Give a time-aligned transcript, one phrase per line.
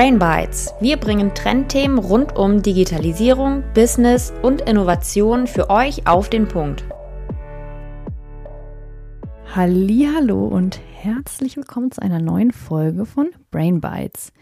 [0.00, 0.72] Brain Bites.
[0.80, 6.86] Wir bringen Trendthemen rund um Digitalisierung, Business und Innovation für euch auf den Punkt.
[9.54, 14.32] Hallo und herzlich willkommen zu einer neuen Folge von Brain Bites.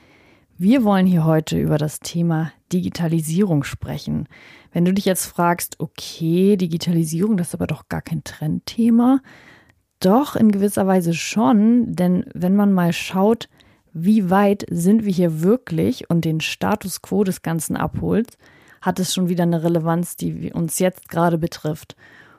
[0.56, 4.28] Wir wollen hier heute über das Thema Digitalisierung sprechen.
[4.70, 9.18] Wenn du dich jetzt fragst, okay, Digitalisierung, das ist aber doch gar kein Trendthema.
[9.98, 13.48] Doch, in gewisser Weise schon, denn wenn man mal schaut,
[13.92, 18.38] wie weit sind wir hier wirklich und den Status quo des Ganzen abholt,
[18.80, 21.96] hat es schon wieder eine Relevanz, die uns jetzt gerade betrifft.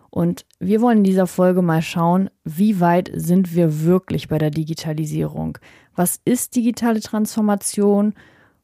[0.09, 4.49] Und wir wollen in dieser Folge mal schauen, wie weit sind wir wirklich bei der
[4.49, 5.57] Digitalisierung?
[5.95, 8.13] Was ist digitale Transformation?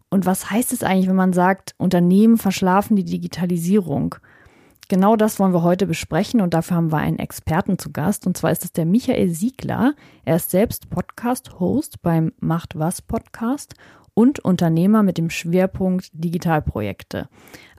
[0.09, 4.15] Und was heißt es eigentlich, wenn man sagt, Unternehmen verschlafen die Digitalisierung?
[4.87, 8.27] Genau das wollen wir heute besprechen und dafür haben wir einen Experten zu Gast.
[8.27, 9.95] Und zwar ist es der Michael Siegler.
[10.25, 13.73] Er ist selbst Podcast-Host beim Macht was Podcast
[14.13, 17.29] und Unternehmer mit dem Schwerpunkt Digitalprojekte.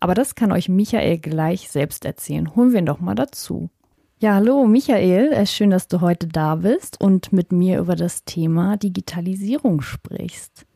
[0.01, 2.57] Aber das kann euch Michael gleich selbst erzählen.
[2.57, 3.71] Holen wir ihn doch mal dazu.
[4.19, 7.95] Ja, hallo Michael, es ist schön, dass du heute da bist und mit mir über
[7.95, 10.67] das Thema Digitalisierung sprichst.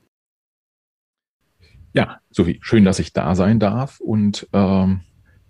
[1.93, 5.01] Ja, Sophie, schön, dass ich da sein darf und ähm,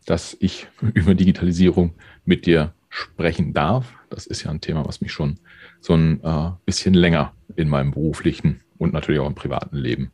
[0.07, 3.95] dass ich über Digitalisierung mit dir sprechen darf.
[4.09, 5.39] Das ist ja ein Thema, was mich schon
[5.81, 10.11] so ein äh, bisschen länger in meinem beruflichen und natürlich auch im privaten Leben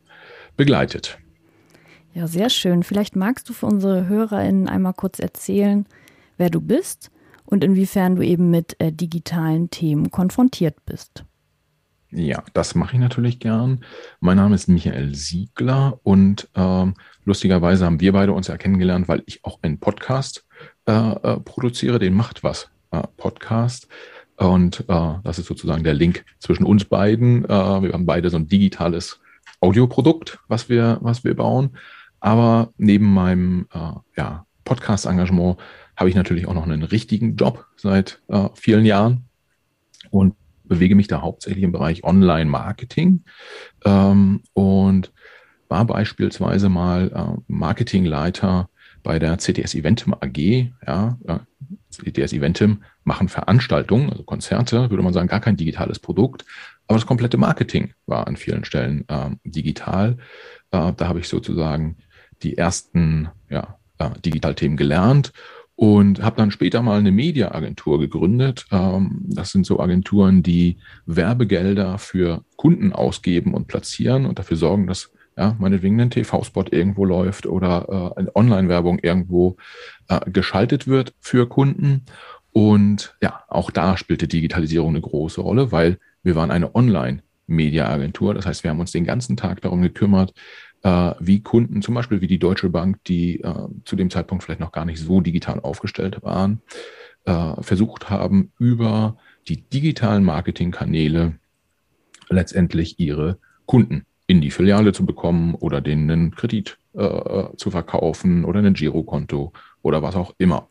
[0.56, 1.18] begleitet.
[2.16, 2.82] Ja, sehr schön.
[2.82, 5.86] Vielleicht magst du für unsere HörerInnen einmal kurz erzählen,
[6.38, 7.10] wer du bist
[7.44, 11.25] und inwiefern du eben mit äh, digitalen Themen konfrontiert bist.
[12.18, 13.84] Ja, das mache ich natürlich gern.
[14.20, 16.94] Mein Name ist Michael Siegler und ähm,
[17.26, 20.46] lustigerweise haben wir beide uns ja kennengelernt, weil ich auch einen Podcast
[20.86, 23.88] äh, äh, produziere, den Macht was äh, Podcast.
[24.36, 27.44] Und äh, das ist sozusagen der Link zwischen uns beiden.
[27.44, 29.20] Äh, wir haben beide so ein digitales
[29.60, 31.76] Audioprodukt, was wir, was wir bauen.
[32.20, 35.58] Aber neben meinem äh, ja, Podcast-Engagement
[35.96, 39.26] habe ich natürlich auch noch einen richtigen Job seit äh, vielen Jahren.
[40.08, 40.34] Und
[40.68, 43.24] bewege mich da hauptsächlich im Bereich Online-Marketing
[43.84, 45.12] ähm, und
[45.68, 48.68] war beispielsweise mal äh, Marketingleiter
[49.02, 50.70] bei der CTS Eventim AG.
[50.86, 51.38] Ja, äh,
[51.90, 56.44] CTS Eventim machen Veranstaltungen, also Konzerte, würde man sagen, gar kein digitales Produkt,
[56.86, 60.18] aber das komplette Marketing war an vielen Stellen äh, digital.
[60.70, 61.96] Da habe ich sozusagen
[62.42, 65.32] die ersten ja, äh, Digitalthemen gelernt
[65.76, 68.66] und habe dann später mal eine Mediaagentur gegründet.
[68.72, 74.86] Ähm, das sind so Agenturen, die Werbegelder für Kunden ausgeben und platzieren und dafür sorgen,
[74.86, 79.58] dass ja, meinetwegen ein TV-Spot irgendwo läuft oder äh, eine Online-Werbung irgendwo
[80.08, 82.06] äh, geschaltet wird für Kunden.
[82.52, 88.32] Und ja, auch da spielte Digitalisierung eine große Rolle, weil wir waren eine Online-Media-Agentur.
[88.32, 90.32] Das heißt, wir haben uns den ganzen Tag darum gekümmert,
[90.86, 94.72] wie Kunden, zum Beispiel wie die Deutsche Bank, die äh, zu dem Zeitpunkt vielleicht noch
[94.72, 96.60] gar nicht so digital aufgestellt waren,
[97.24, 99.16] äh, versucht haben, über
[99.48, 101.38] die digitalen Marketingkanäle
[102.28, 108.44] letztendlich ihre Kunden in die Filiale zu bekommen oder denen einen Kredit äh, zu verkaufen
[108.44, 110.68] oder ein Girokonto oder was auch immer.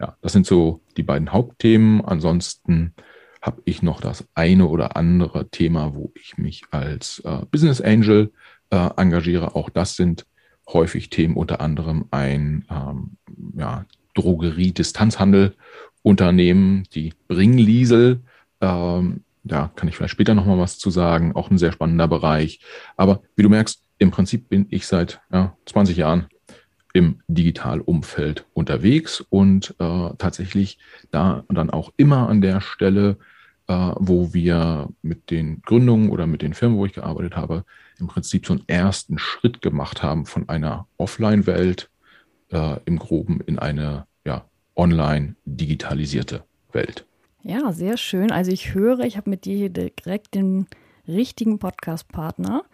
[0.00, 2.04] Ja, das sind so die beiden Hauptthemen.
[2.04, 2.94] Ansonsten
[3.42, 8.32] habe ich noch das eine oder andere Thema, wo ich mich als äh, Business Angel
[8.70, 9.54] äh, engagiere.
[9.54, 10.26] Auch das sind
[10.68, 13.16] häufig Themen, unter anderem ein ähm,
[13.56, 15.54] ja, Drogerie-Distanzhandel
[16.02, 18.20] Unternehmen, die Bringliesel.
[18.60, 21.34] Ähm, da kann ich vielleicht später nochmal was zu sagen.
[21.34, 22.60] Auch ein sehr spannender Bereich.
[22.96, 26.26] Aber wie du merkst, im Prinzip bin ich seit ja, 20 Jahren
[26.92, 30.78] im Digitalumfeld unterwegs und äh, tatsächlich
[31.10, 33.18] da dann auch immer an der Stelle,
[33.70, 37.64] wo wir mit den Gründungen oder mit den Firmen, wo ich gearbeitet habe,
[37.98, 41.90] im Prinzip so einen ersten Schritt gemacht haben von einer Offline-Welt
[42.50, 44.44] äh, im Groben in eine ja,
[44.76, 46.42] online digitalisierte
[46.72, 47.06] Welt.
[47.42, 48.32] Ja, sehr schön.
[48.32, 50.66] Also ich höre, ich habe mit dir hier direkt den
[51.06, 52.64] richtigen Podcast-Partner.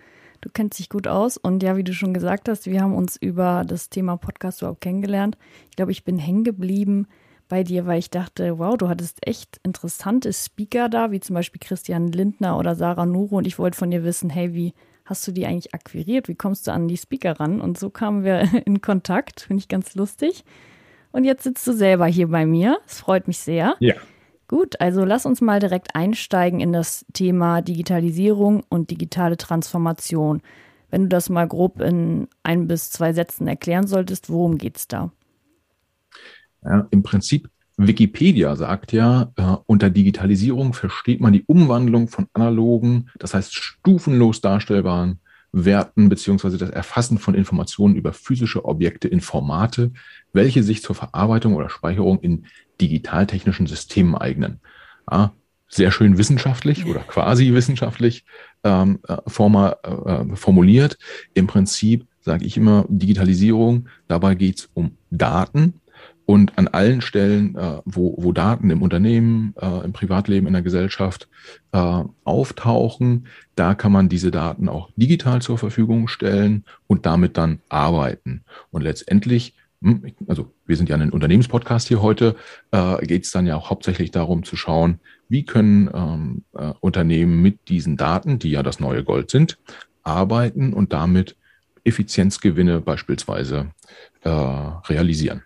[0.41, 3.17] Du kennst dich gut aus und ja, wie du schon gesagt hast, wir haben uns
[3.17, 5.37] über das Thema Podcast überhaupt kennengelernt.
[5.70, 7.06] Ich glaube, ich bin hängen geblieben
[7.48, 11.60] bei dir, weil ich dachte, wow, du hattest echt interessante Speaker da, wie zum Beispiel
[11.60, 15.32] Christian Lindner oder Sarah Nuro und ich wollte von dir wissen, hey, wie hast du
[15.32, 16.28] die eigentlich akquiriert?
[16.28, 17.60] Wie kommst du an die Speaker ran?
[17.60, 20.44] Und so kamen wir in Kontakt, finde ich ganz lustig.
[21.12, 22.78] Und jetzt sitzt du selber hier bei mir.
[22.87, 23.76] Es freut mich sehr.
[23.78, 23.94] Ja.
[24.48, 30.40] Gut, also lass uns mal direkt einsteigen in das Thema Digitalisierung und digitale Transformation.
[30.90, 34.88] Wenn du das mal grob in ein bis zwei Sätzen erklären solltest, worum geht es
[34.88, 35.10] da?
[36.67, 43.11] Ja, Im Prinzip, Wikipedia sagt ja, äh, unter Digitalisierung versteht man die Umwandlung von analogen,
[43.19, 45.21] das heißt stufenlos darstellbaren
[45.53, 49.93] Werten beziehungsweise das Erfassen von Informationen über physische Objekte in Formate,
[50.33, 52.47] welche sich zur Verarbeitung oder Speicherung in
[52.81, 54.61] digitaltechnischen Systemen eignen.
[55.11, 55.33] Ja,
[55.69, 58.25] sehr schön wissenschaftlich oder quasi wissenschaftlich
[58.65, 60.99] ähm, äh, forma, äh, formuliert.
[61.35, 65.75] Im Prinzip sage ich immer Digitalisierung, dabei geht es um Daten,
[66.26, 70.62] und an allen Stellen, äh, wo, wo Daten im Unternehmen, äh, im Privatleben, in der
[70.62, 71.28] Gesellschaft
[71.73, 77.61] äh, auftauchen, da kann man diese Daten auch digital zur Verfügung stellen und damit dann
[77.69, 78.43] arbeiten.
[78.73, 82.34] Und letztendlich, hm, also wir sind ja ein Unternehmenspodcast hier heute,
[82.72, 84.99] äh, geht es dann ja auch hauptsächlich darum zu schauen,
[85.29, 89.58] wie können ähm, äh, Unternehmen mit diesen Daten, die ja das neue Gold sind,
[90.02, 91.37] arbeiten und damit
[91.84, 93.69] Effizienzgewinne beispielsweise
[94.22, 95.43] äh, realisieren.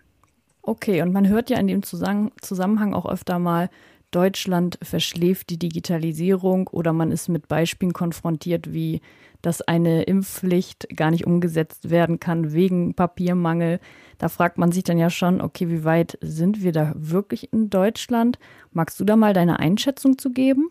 [0.63, 3.69] Okay, und man hört ja in dem Zusammenhang auch öfter mal,
[4.11, 9.01] Deutschland verschläft die Digitalisierung oder man ist mit Beispielen konfrontiert, wie
[9.41, 13.79] dass eine Impfpflicht gar nicht umgesetzt werden kann wegen Papiermangel.
[14.19, 17.69] Da fragt man sich dann ja schon, okay, wie weit sind wir da wirklich in
[17.69, 18.37] Deutschland?
[18.71, 20.69] Magst du da mal deine Einschätzung zu geben?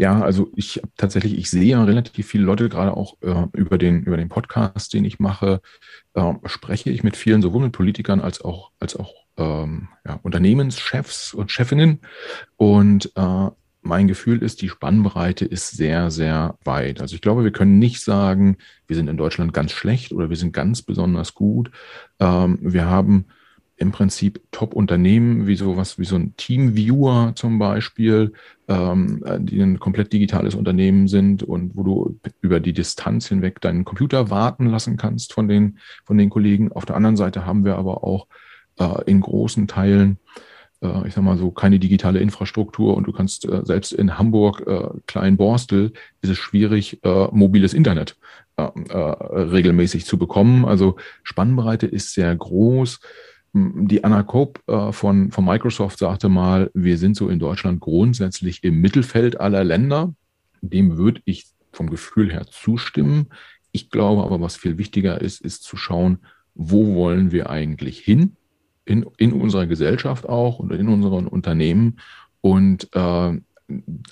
[0.00, 4.04] Ja, also ich tatsächlich, ich sehe ja relativ viele Leute, gerade auch äh, über, den,
[4.04, 5.60] über den Podcast, den ich mache,
[6.14, 11.34] äh, spreche ich mit vielen, sowohl mit Politikern als auch, als auch ähm, ja, Unternehmenschefs
[11.34, 12.00] und Chefinnen.
[12.56, 13.48] Und äh,
[13.82, 17.00] mein Gefühl ist, die Spannbreite ist sehr, sehr weit.
[17.00, 18.56] Also ich glaube, wir können nicht sagen,
[18.86, 21.72] wir sind in Deutschland ganz schlecht oder wir sind ganz besonders gut.
[22.20, 23.26] Ähm, wir haben
[23.78, 28.32] im Prinzip Top-Unternehmen wie sowas wie so ein Teamviewer zum Beispiel,
[28.66, 33.84] ähm, die ein komplett digitales Unternehmen sind und wo du über die Distanz hinweg deinen
[33.84, 36.72] Computer warten lassen kannst von den, von den Kollegen.
[36.72, 38.26] Auf der anderen Seite haben wir aber auch
[38.78, 40.18] äh, in großen Teilen,
[40.82, 44.64] äh, ich sag mal so, keine digitale Infrastruktur und du kannst äh, selbst in Hamburg,
[44.66, 48.16] äh, Kleinborstel, ist es schwierig, äh, mobiles Internet
[48.56, 50.64] äh, äh, regelmäßig zu bekommen.
[50.64, 52.98] Also Spannbreite ist sehr groß.
[53.88, 58.62] Die Anna Cope äh, von, von Microsoft sagte mal, wir sind so in Deutschland grundsätzlich
[58.64, 60.14] im Mittelfeld aller Länder.
[60.60, 63.28] Dem würde ich vom Gefühl her zustimmen.
[63.72, 66.18] Ich glaube aber, was viel wichtiger ist, ist zu schauen,
[66.54, 68.36] wo wollen wir eigentlich hin?
[68.84, 72.00] In, in unserer Gesellschaft auch und in unseren Unternehmen.
[72.40, 73.40] Und äh,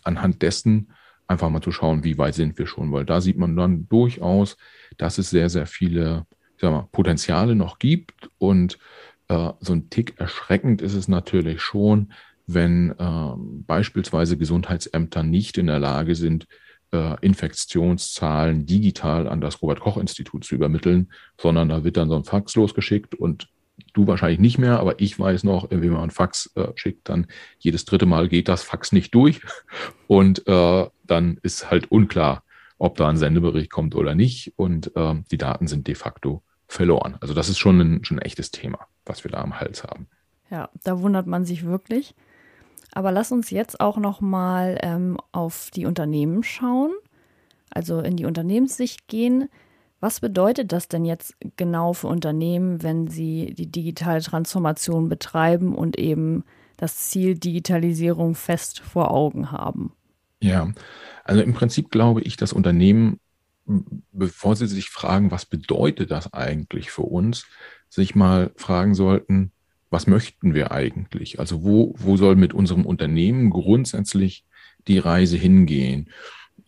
[0.04, 0.90] anhand dessen
[1.26, 4.56] einfach mal zu schauen, wie weit sind wir schon, weil da sieht man dann durchaus,
[4.96, 6.26] dass es sehr, sehr viele
[6.56, 8.78] ich sag mal, Potenziale noch gibt und
[9.28, 12.12] äh, so ein Tick erschreckend ist es natürlich schon,
[12.46, 13.32] wenn äh,
[13.66, 16.46] beispielsweise Gesundheitsämter nicht in der Lage sind,
[16.92, 22.16] äh, Infektionszahlen digital an das Robert Koch Institut zu übermitteln, sondern da wird dann so
[22.16, 23.48] ein Fax losgeschickt und
[23.92, 27.26] du wahrscheinlich nicht mehr, aber ich weiß noch, wenn man ein Fax äh, schickt, dann
[27.58, 29.40] jedes dritte Mal geht das Fax nicht durch
[30.06, 32.42] und äh, dann ist halt unklar,
[32.78, 37.16] ob da ein Sendebericht kommt oder nicht und äh, die Daten sind de facto verloren.
[37.20, 40.06] Also das ist schon ein, schon ein echtes Thema, was wir da am Hals haben.
[40.50, 42.14] Ja, da wundert man sich wirklich.
[42.92, 46.92] Aber lass uns jetzt auch noch mal ähm, auf die Unternehmen schauen,
[47.70, 49.48] also in die Unternehmenssicht gehen.
[50.00, 55.98] Was bedeutet das denn jetzt genau für Unternehmen, wenn sie die digitale Transformation betreiben und
[55.98, 56.44] eben
[56.76, 59.92] das Ziel Digitalisierung fest vor Augen haben?
[60.40, 60.70] Ja,
[61.24, 63.18] also im Prinzip glaube ich, dass Unternehmen
[63.66, 67.46] bevor Sie sich fragen, was bedeutet das eigentlich für uns,
[67.88, 69.52] sich mal fragen sollten,
[69.90, 71.38] was möchten wir eigentlich?
[71.38, 74.44] Also wo, wo soll mit unserem Unternehmen grundsätzlich
[74.88, 76.10] die Reise hingehen?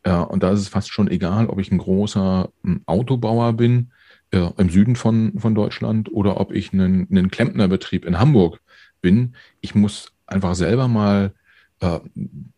[0.03, 3.91] Äh, und da ist es fast schon egal, ob ich ein großer hm, Autobauer bin
[4.31, 8.61] äh, im Süden von, von Deutschland oder ob ich einen, einen Klempnerbetrieb in Hamburg
[9.01, 9.35] bin.
[9.61, 11.33] Ich muss einfach selber mal
[11.81, 12.01] äh,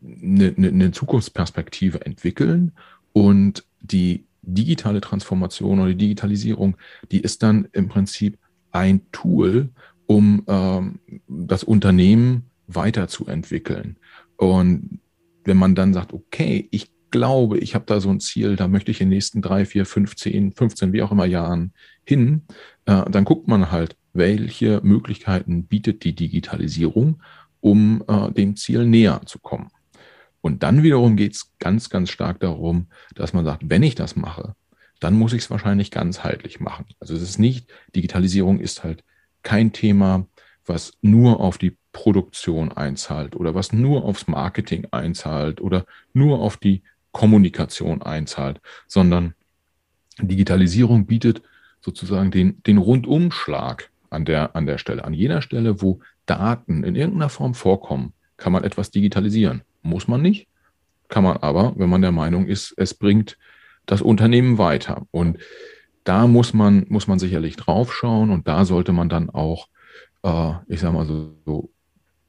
[0.03, 2.73] eine, eine Zukunftsperspektive entwickeln
[3.13, 6.77] und die digitale Transformation oder die Digitalisierung,
[7.11, 8.39] die ist dann im Prinzip
[8.73, 9.71] ein Tool,
[10.07, 10.99] um ähm,
[11.29, 13.97] das Unternehmen weiterzuentwickeln.
[14.37, 15.01] Und
[15.45, 18.91] wenn man dann sagt, okay, ich glaube, ich habe da so ein Ziel, da möchte
[18.91, 21.73] ich in den nächsten drei, vier, 15, 15, wie auch immer Jahren
[22.05, 22.43] hin,
[22.87, 27.23] äh, dann guckt man halt, welche Möglichkeiten bietet die Digitalisierung,
[27.61, 29.69] um äh, dem Ziel näher zu kommen.
[30.41, 34.17] Und dann wiederum geht es ganz, ganz stark darum, dass man sagt, wenn ich das
[34.17, 34.55] mache,
[35.01, 36.87] dann muss ich es wahrscheinlich ganzheitlich machen.
[37.01, 39.03] Also es ist nicht, Digitalisierung ist halt
[39.43, 40.27] kein Thema,
[40.67, 46.57] was nur auf die Produktion einzahlt oder was nur aufs Marketing einzahlt oder nur auf
[46.57, 49.35] die Kommunikation einzahlt, sondern
[50.19, 51.43] Digitalisierung bietet
[51.81, 55.05] sozusagen den, den Rundumschlag an der, an der Stelle.
[55.05, 59.63] An jeder Stelle, wo Daten in irgendeiner Form vorkommen, kann man etwas digitalisieren.
[59.83, 60.47] Muss man nicht,
[61.09, 63.39] kann man aber, wenn man der Meinung ist, es bringt
[63.87, 65.07] das Unternehmen weiter.
[65.11, 65.39] Und
[66.05, 69.69] da muss man, muss man sicherlich drauf schauen und da sollte man dann auch,
[70.23, 71.71] äh, ich sag mal so, so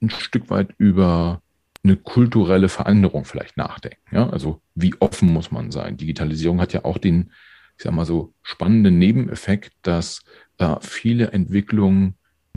[0.01, 1.41] ein Stück weit über
[1.84, 4.15] eine kulturelle Veränderung vielleicht nachdenken.
[4.15, 4.29] Ja?
[4.29, 5.98] Also wie offen muss man sein?
[5.98, 7.31] Digitalisierung hat ja auch den,
[7.77, 10.22] ich sag mal so, spannenden Nebeneffekt, dass
[10.58, 12.15] äh, viele Entwicklungen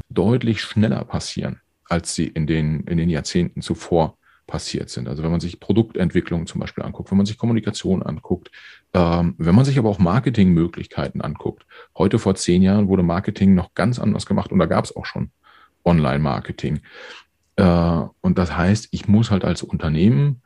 [0.09, 5.09] deutlich schneller passieren, als sie in den, in den Jahrzehnten zuvor passiert sind.
[5.09, 8.51] Also wenn man sich Produktentwicklung zum Beispiel anguckt, wenn man sich Kommunikation anguckt,
[8.93, 11.67] ähm, wenn man sich aber auch Marketingmöglichkeiten anguckt.
[11.97, 15.07] Heute vor zehn Jahren wurde Marketing noch ganz anders gemacht und da gab es auch
[15.07, 15.31] schon
[15.85, 16.81] Online-Marketing.
[17.57, 20.43] Äh, und das heißt, ich muss halt als Unternehmen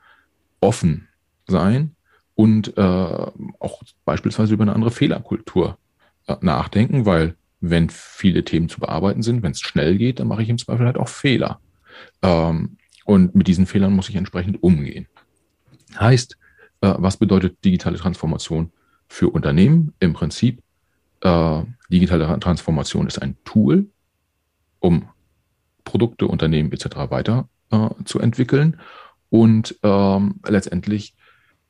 [0.61, 1.09] offen
[1.47, 1.95] sein
[2.35, 5.79] und äh, auch beispielsweise über eine andere Fehlerkultur
[6.27, 10.43] äh, nachdenken, weil wenn viele Themen zu bearbeiten sind, wenn es schnell geht, dann mache
[10.43, 11.61] ich im Zweifel halt auch Fehler.
[12.23, 12.78] Ähm,
[13.09, 15.07] und mit diesen Fehlern muss ich entsprechend umgehen.
[15.99, 16.37] Heißt,
[16.83, 18.71] äh, was bedeutet digitale Transformation
[19.09, 19.95] für Unternehmen?
[19.99, 20.63] Im Prinzip,
[21.23, 23.89] äh, digitale Transformation ist ein Tool,
[24.79, 25.09] um
[25.85, 27.09] Produkte, Unternehmen etc.
[27.09, 28.79] weiter äh, zu entwickeln.
[29.31, 31.15] Und ähm, letztendlich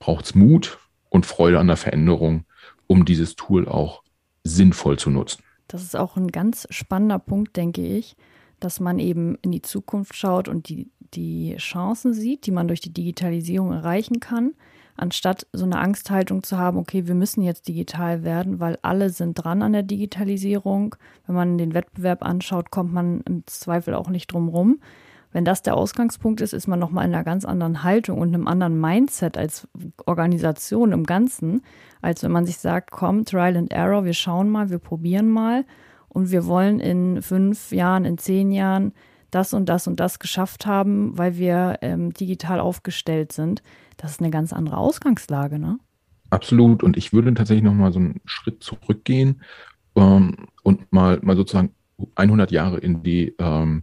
[0.00, 2.46] braucht es Mut und Freude an der Veränderung,
[2.88, 4.02] um dieses Tool auch
[4.42, 5.44] sinnvoll zu nutzen.
[5.68, 8.16] Das ist auch ein ganz spannender Punkt, denke ich,
[8.60, 12.80] dass man eben in die Zukunft schaut und die, die Chancen sieht, die man durch
[12.80, 14.52] die Digitalisierung erreichen kann,
[14.96, 19.34] anstatt so eine Angsthaltung zu haben, okay, wir müssen jetzt digital werden, weil alle sind
[19.34, 20.96] dran an der Digitalisierung.
[21.26, 24.80] Wenn man den Wettbewerb anschaut, kommt man im Zweifel auch nicht drum rum.
[25.30, 28.48] Wenn das der Ausgangspunkt ist, ist man nochmal in einer ganz anderen Haltung und einem
[28.48, 29.68] anderen Mindset als
[30.06, 31.62] Organisation im Ganzen,
[32.00, 35.64] als wenn man sich sagt, komm, Trial and Error, wir schauen mal, wir probieren mal
[36.08, 38.92] und wir wollen in fünf Jahren, in zehn Jahren
[39.30, 43.62] das und das und das geschafft haben, weil wir ähm, digital aufgestellt sind.
[43.96, 45.78] Das ist eine ganz andere Ausgangslage, ne?
[46.30, 46.82] Absolut.
[46.82, 49.42] Und ich würde tatsächlich noch mal so einen Schritt zurückgehen
[49.96, 51.74] ähm, und mal, mal sozusagen
[52.14, 53.82] 100 Jahre in die, ähm,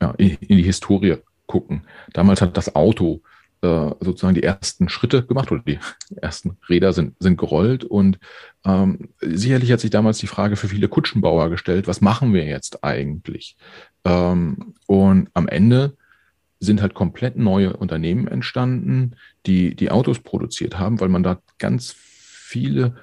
[0.00, 1.16] ja, in, in die Historie
[1.46, 1.82] gucken.
[2.12, 3.22] Damals hat das Auto
[3.62, 5.78] äh, sozusagen die ersten Schritte gemacht oder die
[6.16, 7.84] ersten Räder sind, sind gerollt.
[7.84, 8.18] Und
[8.64, 12.84] ähm, sicherlich hat sich damals die Frage für viele Kutschenbauer gestellt, was machen wir jetzt
[12.84, 13.56] eigentlich?
[14.04, 15.96] Ähm, und am Ende
[16.60, 21.94] sind halt komplett neue Unternehmen entstanden, die die Autos produziert haben, weil man da ganz
[21.96, 22.96] viele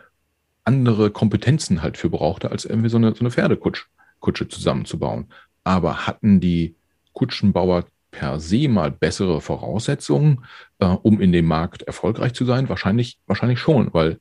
[0.63, 5.27] andere Kompetenzen halt für brauchte, als irgendwie so eine, so eine Pferdekutsche zusammenzubauen.
[5.63, 6.75] Aber hatten die
[7.13, 10.45] Kutschenbauer per se mal bessere Voraussetzungen,
[10.79, 12.69] äh, um in dem Markt erfolgreich zu sein?
[12.69, 14.19] Wahrscheinlich, wahrscheinlich schon, weil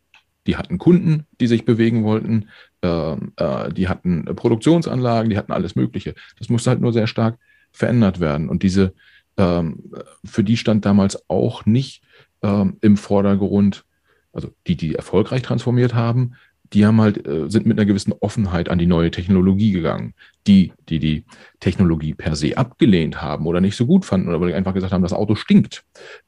[0.48, 2.48] die hatten Kunden, die sich bewegen wollten,
[2.82, 6.14] äh, äh, die hatten Produktionsanlagen, die hatten alles Mögliche.
[6.38, 7.38] Das musste halt nur sehr stark
[7.70, 8.48] verändert werden.
[8.48, 8.94] Und diese,
[9.36, 9.92] ähm,
[10.24, 12.02] für die stand damals auch nicht
[12.42, 13.84] ähm, im Vordergrund,
[14.32, 16.34] also die, die erfolgreich transformiert haben,
[16.72, 20.14] die haben halt, äh, sind mit einer gewissen Offenheit an die neue Technologie gegangen.
[20.46, 21.24] Die, die die
[21.60, 25.12] Technologie per se abgelehnt haben oder nicht so gut fanden oder einfach gesagt haben, das
[25.12, 25.84] Auto stinkt,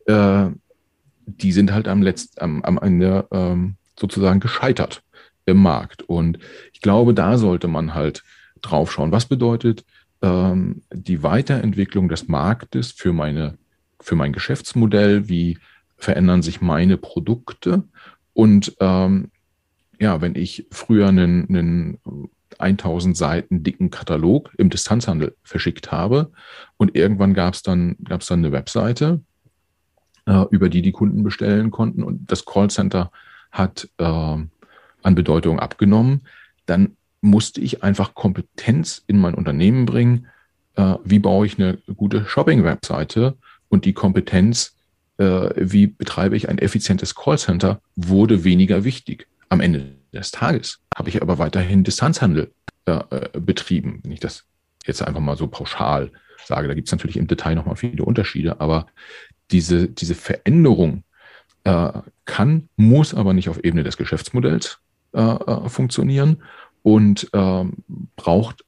[0.06, 0.46] äh,
[1.26, 5.02] die sind halt am, Letzt, am, am Ende ähm, sozusagen gescheitert
[5.44, 6.02] im Markt.
[6.02, 6.38] Und
[6.72, 8.22] ich glaube, da sollte man halt
[8.62, 9.12] drauf schauen.
[9.12, 9.84] Was bedeutet
[10.22, 13.58] ähm, die Weiterentwicklung des Marktes für meine,
[14.00, 15.28] für mein Geschäftsmodell?
[15.28, 15.58] Wie
[15.96, 17.84] verändern sich meine Produkte?
[18.32, 19.30] Und ähm,
[19.98, 21.98] ja, wenn ich früher einen, einen
[22.58, 26.32] 1000 Seiten dicken Katalog im Distanzhandel verschickt habe
[26.76, 29.20] und irgendwann gab es dann, gab's dann eine Webseite,
[30.26, 33.10] äh, über die die Kunden bestellen konnten und das Callcenter
[33.50, 36.22] hat äh, an Bedeutung abgenommen,
[36.66, 40.26] dann musste ich einfach Kompetenz in mein Unternehmen bringen.
[40.74, 43.36] Äh, wie baue ich eine gute Shopping-Webseite?
[43.68, 44.74] Und die Kompetenz,
[45.18, 49.26] äh, wie betreibe ich ein effizientes Callcenter, wurde weniger wichtig.
[49.48, 52.52] Am Ende des Tages habe ich aber weiterhin Distanzhandel
[52.86, 54.00] äh, äh, betrieben.
[54.02, 54.44] Wenn ich das
[54.86, 56.10] jetzt einfach mal so pauschal
[56.44, 58.86] sage, da gibt es natürlich im Detail nochmal viele Unterschiede, aber
[59.50, 61.04] diese, diese Veränderung
[61.64, 61.92] äh,
[62.24, 64.78] kann, muss aber nicht auf Ebene des Geschäftsmodells
[65.12, 66.42] äh, äh funktionieren
[66.82, 67.74] und ähm,
[68.16, 68.64] braucht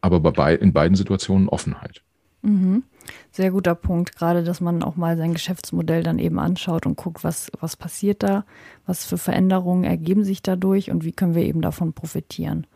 [0.00, 2.02] aber bei, in beiden Situationen Offenheit.
[2.42, 2.82] Mhm.
[3.32, 7.24] Sehr guter Punkt, gerade dass man auch mal sein Geschäftsmodell dann eben anschaut und guckt,
[7.24, 8.44] was, was passiert da,
[8.86, 12.66] was für Veränderungen ergeben sich dadurch und wie können wir eben davon profitieren.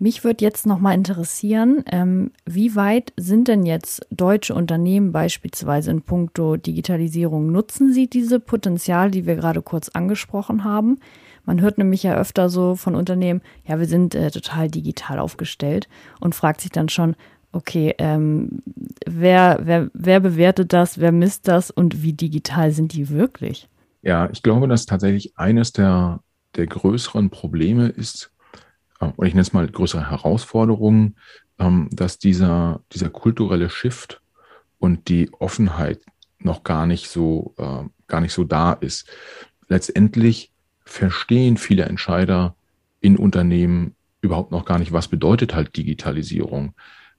[0.00, 6.02] Mich würde jetzt nochmal interessieren, ähm, wie weit sind denn jetzt deutsche Unternehmen beispielsweise in
[6.02, 7.50] puncto Digitalisierung?
[7.50, 11.00] Nutzen sie diese Potenzial, die wir gerade kurz angesprochen haben?
[11.44, 15.88] Man hört nämlich ja öfter so von Unternehmen, ja, wir sind äh, total digital aufgestellt
[16.20, 17.16] und fragt sich dann schon,
[17.52, 18.62] okay, ähm,
[19.06, 23.68] wer, wer, wer bewertet das, wer misst das und wie digital sind die wirklich?
[24.02, 26.20] Ja, ich glaube, dass tatsächlich eines der,
[26.56, 28.30] der größeren Probleme ist,
[29.00, 31.16] äh, und ich nenne es mal größere Herausforderungen,
[31.58, 34.20] ähm, dass dieser, dieser kulturelle Shift
[34.78, 36.00] und die Offenheit
[36.38, 39.08] noch gar nicht so, äh, gar nicht so da ist.
[39.68, 40.52] Letztendlich
[40.84, 42.54] verstehen viele Entscheider
[43.00, 46.74] in Unternehmen überhaupt noch gar nicht, was bedeutet halt Digitalisierung.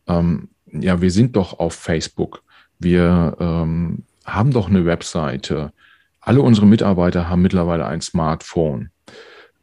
[0.10, 2.44] Ähm, ja, wir sind doch auf Facebook,
[2.80, 5.72] wir ähm, haben doch eine Webseite,
[6.20, 8.90] alle unsere Mitarbeiter haben mittlerweile ein Smartphone.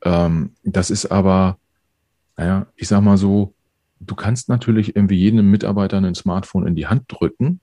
[0.02, 1.58] Ähm, das ist aber,
[2.36, 3.54] naja, ich sag mal so,
[4.00, 7.60] du kannst natürlich irgendwie jedem Mitarbeiter ein Smartphone in die Hand drücken,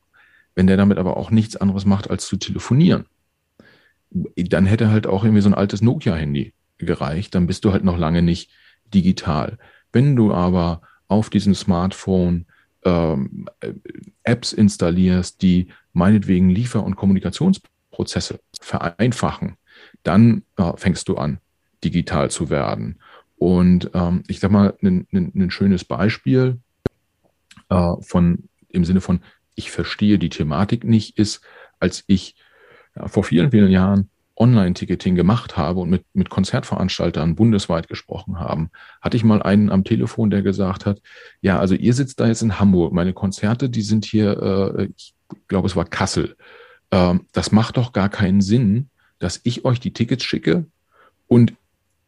[0.56, 3.06] wenn der damit aber auch nichts anderes macht, als zu telefonieren.
[4.12, 7.98] Dann hätte halt auch irgendwie so ein altes Nokia-Handy gereicht, dann bist du halt noch
[7.98, 8.52] lange nicht
[8.94, 9.58] digital.
[9.92, 12.46] Wenn du aber auf diesem Smartphone
[12.86, 13.48] ähm,
[14.24, 19.56] Apps installierst, die meinetwegen Liefer- und Kommunikationsprozesse vereinfachen,
[20.04, 21.40] dann äh, fängst du an,
[21.84, 23.00] digital zu werden.
[23.38, 26.60] Und ähm, ich sag mal, ein schönes Beispiel
[27.70, 29.22] äh, von im Sinne von
[29.56, 31.42] ich verstehe die Thematik nicht, ist,
[31.80, 32.36] als ich
[32.96, 38.70] ja, vor vielen, vielen Jahren Online-Ticketing gemacht habe und mit, mit Konzertveranstaltern bundesweit gesprochen haben,
[39.02, 41.02] hatte ich mal einen am Telefon, der gesagt hat,
[41.42, 45.14] ja, also ihr sitzt da jetzt in Hamburg, meine Konzerte, die sind hier, äh, ich
[45.48, 46.36] glaube, es war Kassel.
[46.92, 50.66] Ähm, das macht doch gar keinen Sinn, dass ich euch die Tickets schicke
[51.28, 51.54] und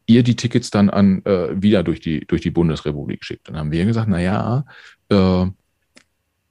[0.06, 3.48] ihr die Tickets dann an äh, wieder durch die, durch die Bundesrepublik schickt.
[3.48, 4.64] Dann haben wir gesagt, na ja,
[5.10, 5.46] äh,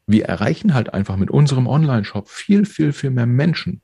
[0.07, 3.81] wir erreichen halt einfach mit unserem Online-Shop viel, viel, viel mehr Menschen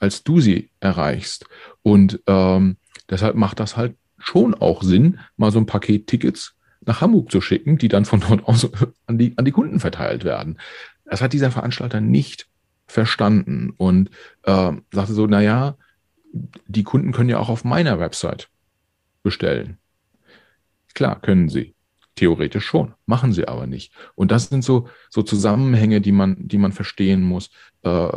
[0.00, 1.44] als du sie erreichst.
[1.82, 2.76] Und ähm,
[3.08, 7.40] deshalb macht das halt schon auch Sinn, mal so ein Paket Tickets nach Hamburg zu
[7.40, 8.68] schicken, die dann von dort aus
[9.06, 10.58] an die, an die Kunden verteilt werden.
[11.04, 12.48] Das hat dieser Veranstalter nicht
[12.86, 14.10] verstanden und
[14.42, 15.76] äh, sagte so, na ja,
[16.32, 18.48] die Kunden können ja auch auf meiner Website
[19.22, 19.78] bestellen.
[20.94, 21.74] Klar, können sie.
[22.20, 23.94] Theoretisch schon, machen sie aber nicht.
[24.14, 27.48] Und das sind so, so Zusammenhänge, die man, die man verstehen muss.
[27.80, 28.10] Äh,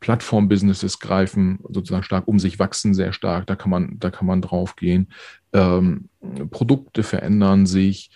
[0.00, 4.42] Plattform-Businesses greifen sozusagen stark um sich, wachsen sehr stark, da kann man, da kann man
[4.42, 5.12] drauf gehen.
[5.52, 6.08] Ähm,
[6.50, 8.10] Produkte verändern sich.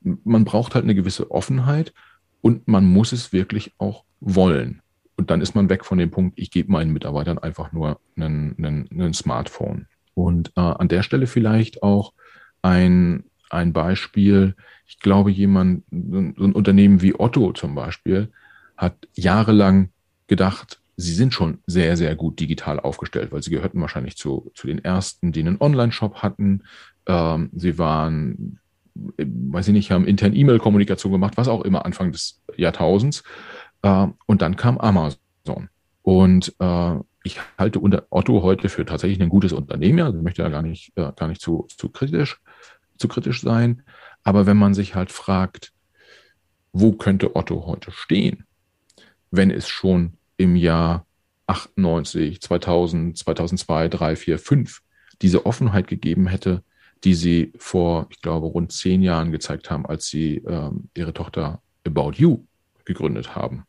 [0.00, 1.94] Man braucht halt eine gewisse Offenheit
[2.40, 4.82] und man muss es wirklich auch wollen.
[5.16, 9.14] Und dann ist man weg von dem Punkt, ich gebe meinen Mitarbeitern einfach nur einen
[9.14, 9.86] Smartphone.
[10.14, 12.12] Und äh, an der Stelle vielleicht auch
[12.60, 14.54] ein, ein Beispiel.
[14.86, 18.30] Ich glaube, jemand, so ein Unternehmen wie Otto zum Beispiel,
[18.76, 19.90] hat jahrelang
[20.26, 24.66] gedacht, sie sind schon sehr, sehr gut digital aufgestellt, weil sie gehörten wahrscheinlich zu, zu
[24.66, 26.64] den ersten, die einen Online-Shop hatten.
[27.06, 28.58] Ähm, sie waren,
[28.94, 33.22] weiß ich nicht, haben intern E-Mail-Kommunikation gemacht, was auch immer Anfang des Jahrtausends.
[33.82, 35.68] Äh, und dann kam Amazon.
[36.02, 40.00] Und äh, ich halte unter Otto heute für tatsächlich ein gutes Unternehmen.
[40.00, 42.40] Also ich möchte da gar nicht, äh, gar nicht zu, zu kritisch
[42.98, 43.82] zu kritisch sein.
[44.24, 45.72] Aber wenn man sich halt fragt,
[46.72, 48.44] wo könnte Otto heute stehen,
[49.30, 51.06] wenn es schon im Jahr
[51.46, 54.80] 98, 2000, 2002, 3, 4, 5
[55.22, 56.62] diese Offenheit gegeben hätte,
[57.04, 61.62] die sie vor, ich glaube, rund zehn Jahren gezeigt haben, als sie ähm, ihre Tochter
[61.86, 62.44] About You
[62.84, 63.64] gegründet haben.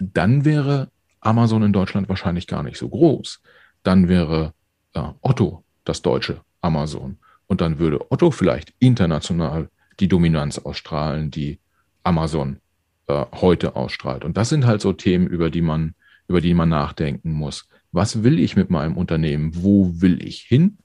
[0.00, 3.40] Dann wäre Amazon in Deutschland wahrscheinlich gar nicht so groß.
[3.82, 4.52] Dann wäre
[4.92, 7.18] äh, Otto das deutsche Amazon.
[7.46, 9.68] Und dann würde Otto vielleicht international
[10.00, 11.58] die Dominanz ausstrahlen, die
[12.02, 12.58] Amazon
[13.06, 14.24] äh, heute ausstrahlt.
[14.24, 15.94] Und das sind halt so Themen, über die man,
[16.28, 17.68] über die man nachdenken muss.
[17.92, 19.52] Was will ich mit meinem Unternehmen?
[19.54, 20.78] Wo will ich hin?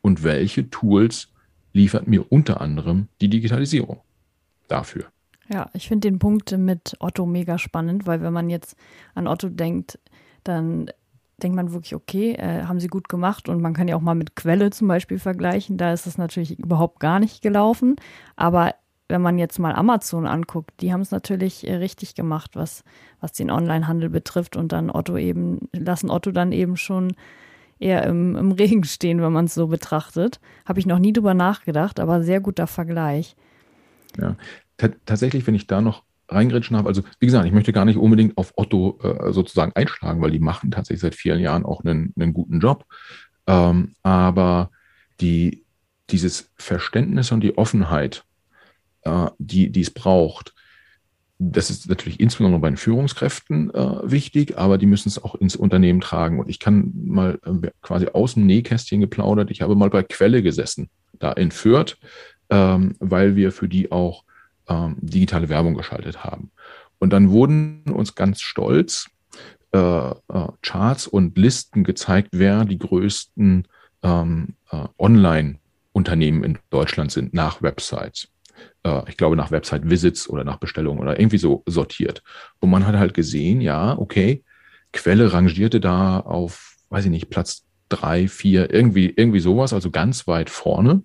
[0.00, 1.28] Und welche Tools
[1.72, 4.00] liefert mir unter anderem die Digitalisierung
[4.68, 5.04] dafür?
[5.50, 8.76] Ja, ich finde den Punkt mit Otto mega spannend, weil wenn man jetzt
[9.14, 9.98] an Otto denkt,
[10.44, 10.90] dann
[11.42, 14.14] denkt man wirklich, okay, äh, haben sie gut gemacht und man kann ja auch mal
[14.14, 15.76] mit Quelle zum Beispiel vergleichen.
[15.76, 17.96] Da ist es natürlich überhaupt gar nicht gelaufen.
[18.36, 18.74] Aber
[19.08, 22.84] wenn man jetzt mal Amazon anguckt, die haben es natürlich äh, richtig gemacht, was,
[23.20, 27.14] was den Onlinehandel betrifft und dann Otto eben, lassen Otto dann eben schon
[27.78, 30.40] eher im, im Regen stehen, wenn man es so betrachtet.
[30.66, 33.36] Habe ich noch nie drüber nachgedacht, aber sehr guter Vergleich.
[34.18, 34.36] Ja,
[35.06, 36.88] tatsächlich, wenn ich da noch reingritschen habe.
[36.88, 40.38] Also wie gesagt, ich möchte gar nicht unbedingt auf Otto äh, sozusagen einschlagen, weil die
[40.38, 42.84] machen tatsächlich seit vielen Jahren auch einen, einen guten Job.
[43.46, 44.70] Ähm, aber
[45.20, 45.64] die,
[46.10, 48.24] dieses Verständnis und die Offenheit,
[49.02, 50.54] äh, die, die es braucht,
[51.38, 55.54] das ist natürlich insbesondere bei den Führungskräften äh, wichtig, aber die müssen es auch ins
[55.54, 56.40] Unternehmen tragen.
[56.40, 59.50] Und ich kann mal äh, quasi aus dem Nähkästchen geplaudert.
[59.50, 61.96] Ich habe mal bei Quelle gesessen, da in Fürth,
[62.50, 64.24] ähm, weil wir für die auch
[64.68, 66.50] ähm, digitale Werbung geschaltet haben.
[66.98, 69.08] Und dann wurden uns ganz stolz
[69.72, 70.14] äh, äh,
[70.62, 73.68] Charts und Listen gezeigt, wer die größten
[74.02, 78.28] ähm, äh, Online-Unternehmen in Deutschland sind nach Websites.
[78.82, 82.22] Äh, ich glaube nach Website-Visits oder nach Bestellungen oder irgendwie so sortiert.
[82.60, 84.42] Und man hat halt gesehen, ja, okay,
[84.92, 90.26] Quelle rangierte da auf, weiß ich nicht, Platz drei, vier, irgendwie, irgendwie sowas, also ganz
[90.26, 91.02] weit vorne.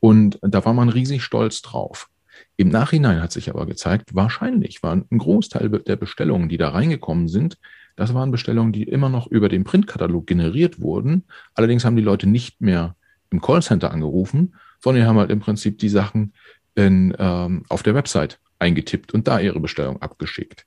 [0.00, 2.08] Und da war man riesig stolz drauf.
[2.56, 7.28] Im Nachhinein hat sich aber gezeigt, wahrscheinlich waren ein Großteil der Bestellungen, die da reingekommen
[7.28, 7.58] sind,
[7.96, 11.24] das waren Bestellungen, die immer noch über den Printkatalog generiert wurden.
[11.54, 12.94] Allerdings haben die Leute nicht mehr
[13.30, 16.34] im Callcenter angerufen, sondern haben halt im Prinzip die Sachen
[16.74, 20.66] in, ähm, auf der Website eingetippt und da ihre Bestellung abgeschickt.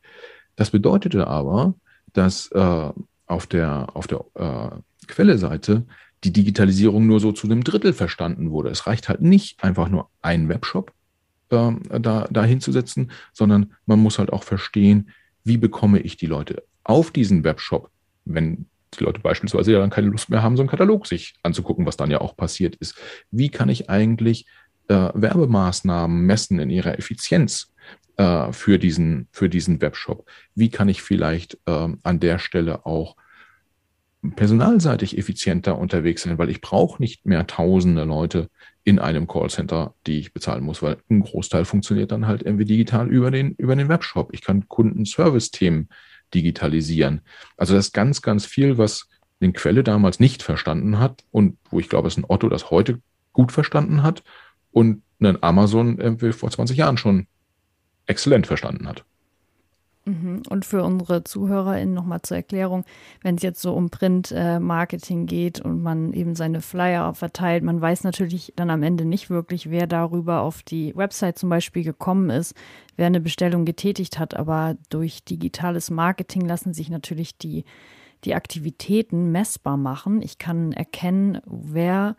[0.56, 1.76] Das bedeutete aber,
[2.14, 2.90] dass äh,
[3.28, 5.86] auf der, auf der äh, Quelle-Seite
[6.24, 8.70] die Digitalisierung nur so zu einem Drittel verstanden wurde.
[8.70, 10.92] Es reicht halt nicht einfach nur einen Webshop
[11.50, 15.10] da, da hinzusetzen, sondern man muss halt auch verstehen,
[15.44, 17.90] wie bekomme ich die Leute auf diesen Webshop,
[18.26, 18.66] wenn
[18.98, 21.98] die Leute beispielsweise ja dann keine Lust mehr haben, so einen Katalog sich anzugucken, was
[21.98, 22.96] dann ja auch passiert ist.
[23.32, 24.48] Wie kann ich eigentlich
[24.88, 27.74] äh, Werbemaßnahmen messen in ihrer Effizienz
[28.18, 30.28] äh, für, diesen, für diesen Webshop?
[30.56, 33.16] Wie kann ich vielleicht äh, an der Stelle auch
[34.36, 38.50] personalseitig effizienter unterwegs sein, weil ich brauche nicht mehr tausende Leute
[38.84, 43.08] in einem Callcenter, die ich bezahlen muss, weil ein Großteil funktioniert dann halt irgendwie digital
[43.08, 44.34] über den, über den Webshop.
[44.34, 45.90] Ich kann Kundenservice-Themen
[46.34, 47.22] digitalisieren.
[47.56, 49.08] Also das ist ganz, ganz viel, was
[49.42, 53.02] den Quelle damals nicht verstanden hat und wo ich glaube, es ein Otto das heute
[53.32, 54.24] gut verstanden hat
[54.72, 57.28] und ein Amazon irgendwie vor 20 Jahren schon
[58.06, 59.06] exzellent verstanden hat.
[60.06, 60.44] Mhm.
[60.50, 62.86] Und für unsere ZuhörerInnen nochmal zur Erklärung,
[63.22, 68.04] wenn es jetzt so um Print-Marketing geht und man eben seine Flyer verteilt, man weiß
[68.04, 72.56] natürlich dann am Ende nicht wirklich, wer darüber auf die Website zum Beispiel gekommen ist,
[72.96, 77.66] wer eine Bestellung getätigt hat, aber durch digitales Marketing lassen sich natürlich die,
[78.24, 80.22] die Aktivitäten messbar machen.
[80.22, 82.16] Ich kann erkennen, wer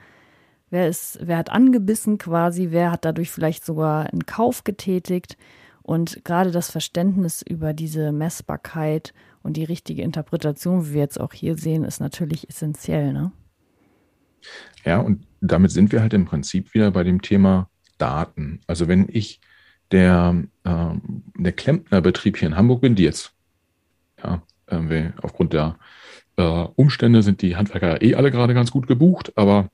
[0.73, 2.69] Wer, ist, wer hat angebissen quasi?
[2.71, 5.37] Wer hat dadurch vielleicht sogar einen Kauf getätigt?
[5.83, 9.13] Und gerade das Verständnis über diese Messbarkeit
[9.43, 13.13] und die richtige Interpretation, wie wir jetzt auch hier sehen, ist natürlich essentiell.
[13.13, 13.33] Ne?
[14.85, 18.61] Ja, und damit sind wir halt im Prinzip wieder bei dem Thema Daten.
[18.67, 19.41] Also wenn ich
[19.91, 20.95] der, äh,
[21.37, 23.33] der Klempnerbetrieb hier in Hamburg bin, die jetzt,
[24.23, 25.77] ja, äh, aufgrund der
[26.37, 29.69] äh, Umstände sind die Handwerker eh alle gerade ganz gut gebucht, aber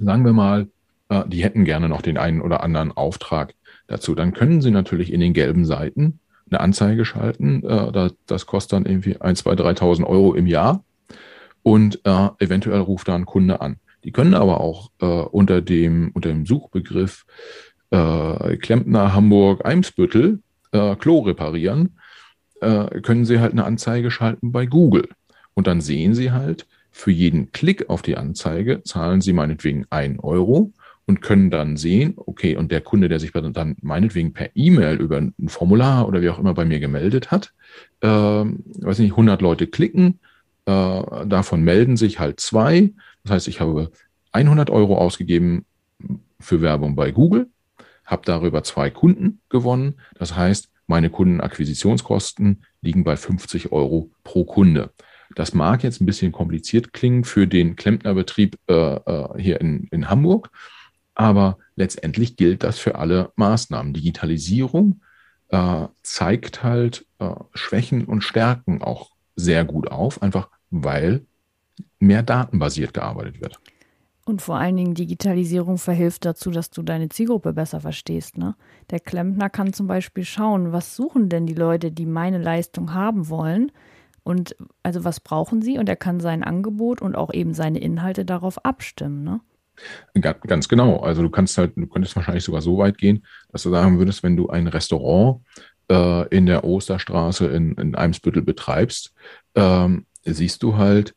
[0.00, 0.68] sagen wir mal,
[1.08, 3.54] äh, die hätten gerne noch den einen oder anderen Auftrag
[3.92, 4.14] dazu.
[4.14, 6.18] Dann können Sie natürlich in den gelben Seiten
[6.50, 7.64] eine Anzeige schalten.
[7.64, 10.84] Äh, das kostet dann irgendwie 1, 2, 3.000 Euro im Jahr
[11.62, 13.76] und äh, eventuell ruft da ein Kunde an.
[14.04, 17.24] Die können aber auch äh, unter, dem, unter dem Suchbegriff
[17.90, 20.38] Klempner Hamburg Eimsbüttel
[20.98, 21.98] Klo reparieren,
[22.58, 25.10] können Sie halt eine Anzeige schalten bei Google.
[25.52, 30.20] Und dann sehen Sie halt, für jeden Klick auf die Anzeige zahlen Sie meinetwegen 1
[30.22, 30.72] Euro
[31.06, 35.18] und können dann sehen, okay, und der Kunde, der sich dann meinetwegen per E-Mail über
[35.18, 37.52] ein Formular oder wie auch immer bei mir gemeldet hat,
[38.00, 40.20] äh, weiß nicht, 100 Leute klicken,
[40.66, 42.92] äh, davon melden sich halt zwei.
[43.24, 43.90] Das heißt, ich habe
[44.32, 45.64] 100 Euro ausgegeben
[46.40, 47.48] für Werbung bei Google,
[48.04, 49.94] habe darüber zwei Kunden gewonnen.
[50.14, 54.90] Das heißt, meine Kundenakquisitionskosten liegen bei 50 Euro pro Kunde.
[55.34, 60.10] Das mag jetzt ein bisschen kompliziert klingen für den Klempnerbetrieb äh, äh hier in, in
[60.10, 60.50] Hamburg.
[61.14, 63.92] Aber letztendlich gilt das für alle Maßnahmen.
[63.92, 65.00] Digitalisierung
[65.48, 71.26] äh, zeigt halt äh, Schwächen und Stärken auch sehr gut auf, einfach weil
[71.98, 73.60] mehr datenbasiert gearbeitet wird.
[74.24, 78.38] Und vor allen Dingen Digitalisierung verhilft dazu, dass du deine Zielgruppe besser verstehst.
[78.38, 78.54] Ne?
[78.90, 83.28] Der Klempner kann zum Beispiel schauen, was suchen denn die Leute, die meine Leistung haben
[83.28, 83.72] wollen
[84.22, 88.24] und also was brauchen sie und er kann sein Angebot und auch eben seine Inhalte
[88.24, 89.24] darauf abstimmen.
[89.24, 89.40] Ne?
[90.20, 91.00] Ganz genau.
[91.00, 94.22] Also du kannst halt, du könntest wahrscheinlich sogar so weit gehen, dass du sagen würdest,
[94.22, 95.40] wenn du ein Restaurant
[95.90, 99.14] äh, in der Osterstraße in, in Eimsbüttel betreibst,
[99.54, 101.14] ähm, siehst du halt,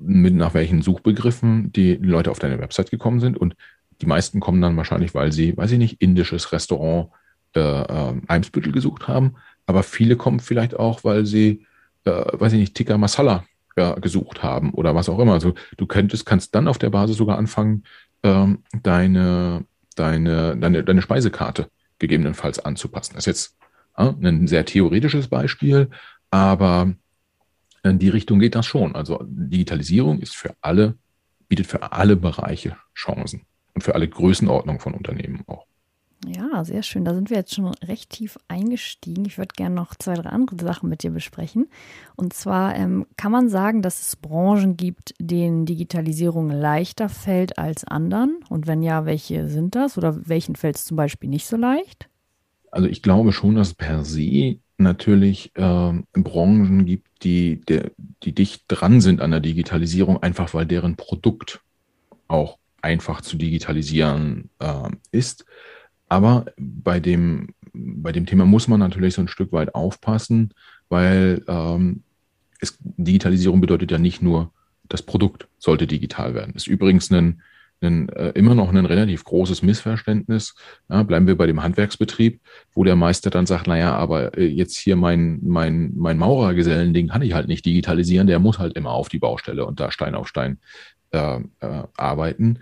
[0.00, 3.38] mit nach welchen Suchbegriffen die Leute auf deine Website gekommen sind.
[3.38, 3.54] Und
[4.00, 7.10] die meisten kommen dann wahrscheinlich, weil sie, weiß ich nicht, indisches Restaurant
[7.54, 9.36] äh, äh, Eimsbüttel gesucht haben.
[9.66, 11.66] Aber viele kommen vielleicht auch, weil sie,
[12.04, 13.44] äh, weiß ich nicht, Tikka Masala
[13.76, 15.32] ja, gesucht haben oder was auch immer.
[15.32, 17.84] Also du könntest, kannst dann auf der Basis sogar anfangen,
[18.22, 19.64] ähm, deine,
[19.96, 23.14] deine, deine, deine Speisekarte gegebenenfalls anzupassen.
[23.14, 23.56] Das ist jetzt
[23.96, 25.90] äh, ein sehr theoretisches Beispiel,
[26.30, 26.94] aber
[27.82, 28.94] in die Richtung geht das schon.
[28.94, 30.96] Also Digitalisierung ist für alle,
[31.48, 33.42] bietet für alle Bereiche Chancen
[33.74, 35.66] und für alle Größenordnungen von Unternehmen auch.
[36.26, 37.04] Ja, sehr schön.
[37.04, 39.24] Da sind wir jetzt schon recht tief eingestiegen.
[39.24, 41.68] Ich würde gerne noch zwei, drei andere Sachen mit dir besprechen.
[42.16, 47.84] Und zwar ähm, kann man sagen, dass es Branchen gibt, denen Digitalisierung leichter fällt als
[47.84, 48.38] anderen.
[48.48, 49.98] Und wenn ja, welche sind das?
[49.98, 52.08] Oder welchen fällt es zum Beispiel nicht so leicht?
[52.70, 57.90] Also ich glaube schon, dass per se natürlich äh, Branchen gibt, die, der,
[58.22, 61.60] die dicht dran sind an der Digitalisierung, einfach weil deren Produkt
[62.28, 65.44] auch einfach zu digitalisieren äh, ist.
[66.08, 70.54] Aber bei dem, bei dem Thema muss man natürlich so ein Stück weit aufpassen,
[70.88, 72.02] weil ähm,
[72.60, 74.52] es, Digitalisierung bedeutet ja nicht nur,
[74.88, 76.52] das Produkt sollte digital werden.
[76.52, 77.42] Das ist übrigens ein,
[77.80, 80.54] ein, äh, immer noch ein relativ großes Missverständnis.
[80.88, 82.40] Ja, bleiben wir bei dem Handwerksbetrieb,
[82.72, 87.22] wo der Meister dann sagt, naja, aber äh, jetzt hier mein, mein, mein Maurergesellending kann
[87.22, 90.28] ich halt nicht digitalisieren, der muss halt immer auf die Baustelle und da Stein auf
[90.28, 90.58] Stein
[91.12, 92.58] äh, äh, arbeiten.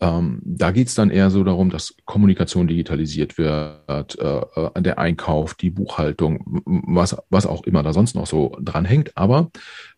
[0.00, 4.98] Ähm, da geht es dann eher so darum, dass Kommunikation digitalisiert wird, äh, äh, der
[4.98, 9.16] Einkauf, die Buchhaltung, was, was auch immer da sonst noch so dran hängt.
[9.16, 9.50] Aber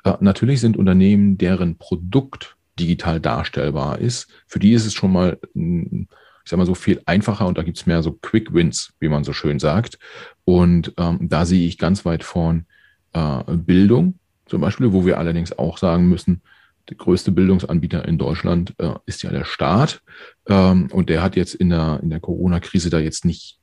[0.04, 5.38] äh, natürlich sind Unternehmen, deren Produkt digital darstellbar ist, für die ist es schon mal,
[5.54, 6.06] ich
[6.44, 9.24] sag mal so viel einfacher und da gibt es mehr so Quick Wins, wie man
[9.24, 9.98] so schön sagt.
[10.44, 12.66] Und ähm, da sehe ich ganz weit vorn
[13.12, 16.42] äh, Bildung zum Beispiel, wo wir allerdings auch sagen müssen,
[16.88, 20.02] der größte Bildungsanbieter in Deutschland äh, ist ja der Staat.
[20.48, 23.60] Ähm, und der hat jetzt in der, in der Corona-Krise da jetzt nicht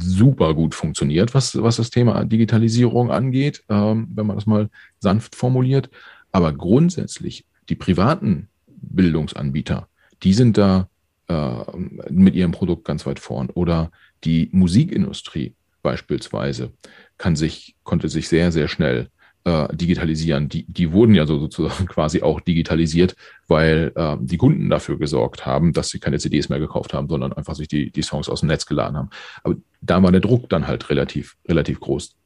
[0.00, 5.34] super gut funktioniert, was, was das Thema Digitalisierung angeht, ähm, wenn man das mal sanft
[5.34, 5.90] formuliert.
[6.30, 9.88] Aber grundsätzlich, die privaten Bildungsanbieter,
[10.22, 10.88] die sind da
[11.28, 11.64] äh,
[12.10, 13.50] mit ihrem Produkt ganz weit vorn.
[13.50, 13.90] Oder
[14.24, 16.72] die Musikindustrie beispielsweise
[17.18, 19.08] kann sich, konnte sich sehr, sehr schnell
[19.44, 20.48] äh, digitalisieren.
[20.48, 23.16] Die, die wurden ja so sozusagen quasi auch digitalisiert,
[23.48, 27.32] weil äh, die Kunden dafür gesorgt haben, dass sie keine CDs mehr gekauft haben, sondern
[27.32, 29.10] einfach sich die, die Songs aus dem Netz geladen haben.
[29.42, 32.16] Aber da war der Druck dann halt relativ, relativ groß.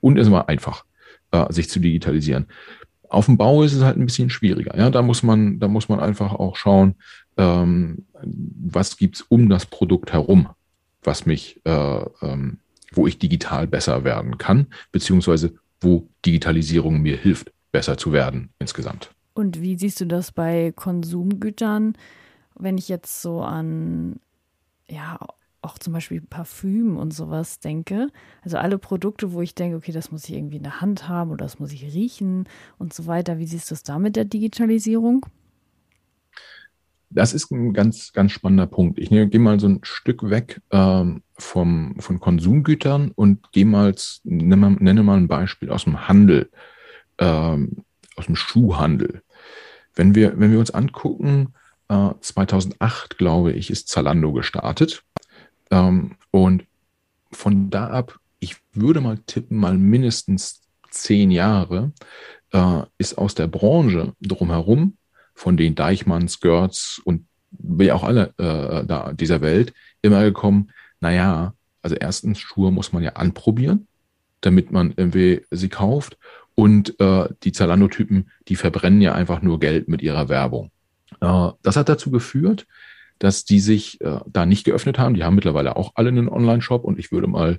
[0.00, 0.84] Und es war einfach,
[1.30, 2.46] äh, sich zu digitalisieren.
[3.08, 4.76] Auf dem Bau ist es halt ein bisschen schwieriger.
[4.76, 6.96] Ja, da muss man, da muss man einfach auch schauen,
[7.36, 10.48] ähm, was gibt's um das Produkt herum,
[11.02, 12.58] was mich, äh, ähm,
[12.92, 19.10] wo ich digital besser werden kann, beziehungsweise wo Digitalisierung mir hilft, besser zu werden insgesamt.
[19.34, 21.96] Und wie siehst du das bei Konsumgütern,
[22.56, 24.20] wenn ich jetzt so an,
[24.88, 25.18] ja,
[25.60, 28.08] auch zum Beispiel Parfüm und sowas denke?
[28.42, 31.30] Also alle Produkte, wo ich denke, okay, das muss ich irgendwie in der Hand haben
[31.30, 33.38] oder das muss ich riechen und so weiter.
[33.38, 35.26] Wie siehst du es da mit der Digitalisierung?
[37.14, 38.98] Das ist ein ganz, ganz spannender Punkt.
[38.98, 44.72] Ich gehe mal so ein Stück weg ähm, vom, von Konsumgütern und gehe mal, nenne,
[44.72, 46.50] nenne mal ein Beispiel aus dem Handel,
[47.18, 47.84] ähm,
[48.16, 49.22] aus dem Schuhhandel.
[49.94, 51.54] Wenn wir, wenn wir uns angucken,
[51.88, 55.04] äh, 2008, glaube ich, ist Zalando gestartet.
[55.70, 56.66] Ähm, und
[57.30, 61.92] von da ab, ich würde mal tippen, mal mindestens zehn Jahre,
[62.52, 64.96] äh, ist aus der Branche drumherum
[65.34, 70.70] von den Deichmanns, Görz und wie auch alle äh, da dieser Welt immer gekommen,
[71.00, 73.86] naja, also erstens Schuhe muss man ja anprobieren,
[74.40, 76.16] damit man irgendwie sie kauft.
[76.54, 80.70] Und äh, die Zalando-Typen, die verbrennen ja einfach nur Geld mit ihrer Werbung.
[81.20, 82.66] Äh, das hat dazu geführt,
[83.18, 85.14] dass die sich äh, da nicht geöffnet haben.
[85.14, 87.58] Die haben mittlerweile auch alle einen Online-Shop und ich würde mal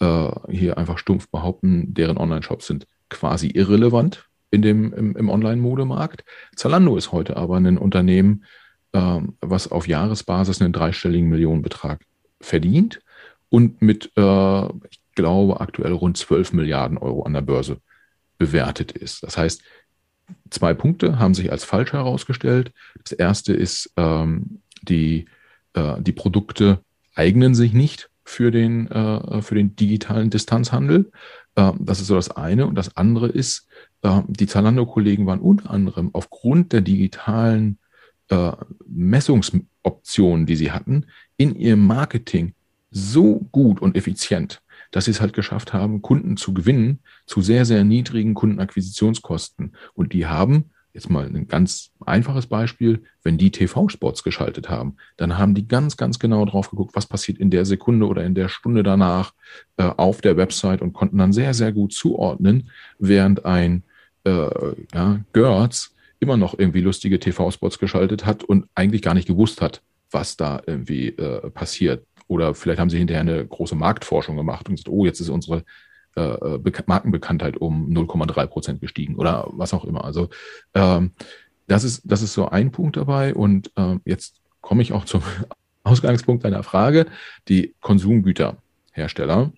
[0.00, 6.24] äh, hier einfach stumpf behaupten, deren Online-Shops sind quasi irrelevant in dem, im, im Online-Modemarkt.
[6.54, 8.44] Zalando ist heute aber ein Unternehmen,
[8.92, 12.04] ähm, was auf Jahresbasis einen dreistelligen Millionenbetrag
[12.40, 13.00] verdient
[13.48, 17.78] und mit, äh, ich glaube, aktuell rund 12 Milliarden Euro an der Börse
[18.38, 19.22] bewertet ist.
[19.22, 19.62] Das heißt,
[20.50, 22.72] zwei Punkte haben sich als falsch herausgestellt.
[23.02, 25.26] Das erste ist, ähm, die,
[25.72, 26.80] äh, die Produkte
[27.14, 31.10] eignen sich nicht für den, äh, für den digitalen Distanzhandel.
[31.56, 32.66] Ähm, das ist so das eine.
[32.66, 33.68] Und das andere ist,
[34.26, 37.78] die Zalando-Kollegen waren unter anderem aufgrund der digitalen
[38.28, 38.52] äh,
[38.88, 42.54] Messungsoptionen, die sie hatten, in ihrem Marketing
[42.90, 44.60] so gut und effizient,
[44.90, 49.76] dass sie es halt geschafft haben, Kunden zu gewinnen zu sehr, sehr niedrigen Kundenakquisitionskosten.
[49.94, 55.38] Und die haben jetzt mal ein ganz einfaches Beispiel, wenn die TV-Spots geschaltet haben, dann
[55.38, 58.48] haben die ganz, ganz genau drauf geguckt, was passiert in der Sekunde oder in der
[58.48, 59.32] Stunde danach
[59.78, 63.84] äh, auf der Website und konnten dann sehr, sehr gut zuordnen, während ein
[64.24, 69.60] äh, ja, Görz immer noch irgendwie lustige TV-Spots geschaltet hat und eigentlich gar nicht gewusst
[69.60, 72.06] hat, was da irgendwie äh, passiert.
[72.28, 75.64] Oder vielleicht haben sie hinterher eine große Marktforschung gemacht und gesagt, oh, jetzt ist unsere
[76.14, 80.04] äh, äh Markenbekanntheit um 0,3 Prozent gestiegen oder was auch immer.
[80.04, 80.30] Also
[80.74, 81.12] ähm,
[81.66, 83.34] das ist, das ist so ein Punkt dabei.
[83.34, 85.22] Und ähm, jetzt komme ich auch zum
[85.82, 87.06] Ausgangspunkt deiner Frage,
[87.48, 89.52] die Konsumgüterhersteller,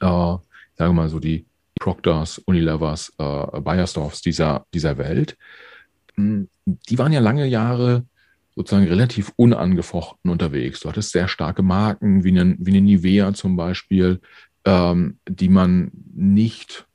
[0.00, 0.40] äh, sagen
[0.78, 1.44] wir mal so die
[1.80, 5.36] Proctors, Unilevers, äh, Bayersdorfs dieser, dieser Welt,
[6.14, 8.04] hm, die waren ja lange Jahre
[8.54, 10.80] sozusagen relativ unangefochten unterwegs.
[10.80, 14.20] Du hattest sehr starke Marken, wie eine, wie eine Nivea zum Beispiel,
[14.64, 16.86] ähm, die man nicht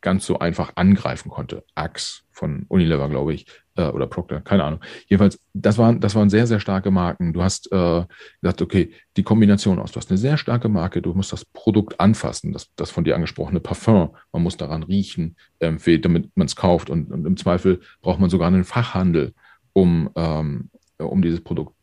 [0.00, 1.64] ganz so einfach angreifen konnte.
[1.74, 4.80] Axe von Unilever, glaube ich, äh, oder Procter, keine Ahnung.
[5.06, 7.32] Jedenfalls, das waren, das waren sehr, sehr starke Marken.
[7.32, 8.04] Du hast äh,
[8.40, 11.98] gesagt, okay, die Kombination aus, du hast eine sehr starke Marke, du musst das Produkt
[12.00, 16.56] anfassen, das, das von dir angesprochene Parfum, man muss daran riechen, ähm, damit man es
[16.56, 19.34] kauft und, und, im Zweifel braucht man sogar einen Fachhandel,
[19.72, 21.74] um, ähm, um dieses Produkt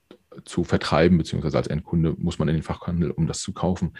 [0.45, 3.93] zu vertreiben, beziehungsweise als Endkunde muss man in den Fachhandel, um das zu kaufen.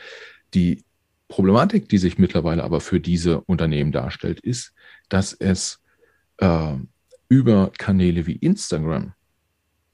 [0.54, 0.84] Die
[1.28, 4.74] Problematik, die sich mittlerweile aber für diese Unternehmen darstellt, ist,
[5.10, 5.82] dass es
[6.38, 6.76] äh,
[7.30, 9.14] über Kanäle wie Instagram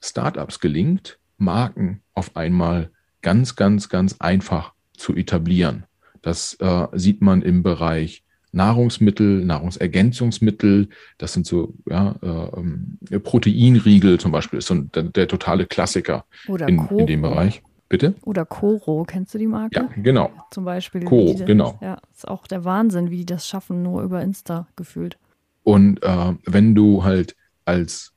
[0.00, 2.90] Startups gelingt, Marken auf einmal
[3.22, 5.84] ganz, ganz, ganz einfach zu etablieren.
[6.22, 14.32] Das äh, sieht man im Bereich Nahrungsmittel, Nahrungsergänzungsmittel, das sind so ja, äh, Proteinriegel zum
[14.32, 16.24] Beispiel, ist so der, der totale Klassiker
[16.66, 17.62] in, in, dem Bereich.
[17.88, 18.14] Bitte?
[18.22, 19.76] Oder Coro, kennst du die Marke?
[19.76, 20.32] Ja, genau.
[20.50, 21.04] Zum Beispiel.
[21.04, 21.78] Coro, genau.
[21.80, 25.18] Ja, ist auch der Wahnsinn, wie die das schaffen, nur über Insta gefühlt.
[25.66, 28.12] Und äh, wenn du halt als,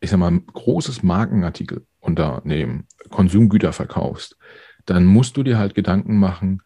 [0.00, 4.36] ich sag mal, großes Markenartikelunternehmen Konsumgüter verkaufst,
[4.84, 6.60] dann musst du dir halt Gedanken machen,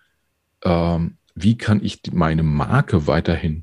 [0.62, 0.98] äh,
[1.36, 3.62] wie kann ich meine Marke weiterhin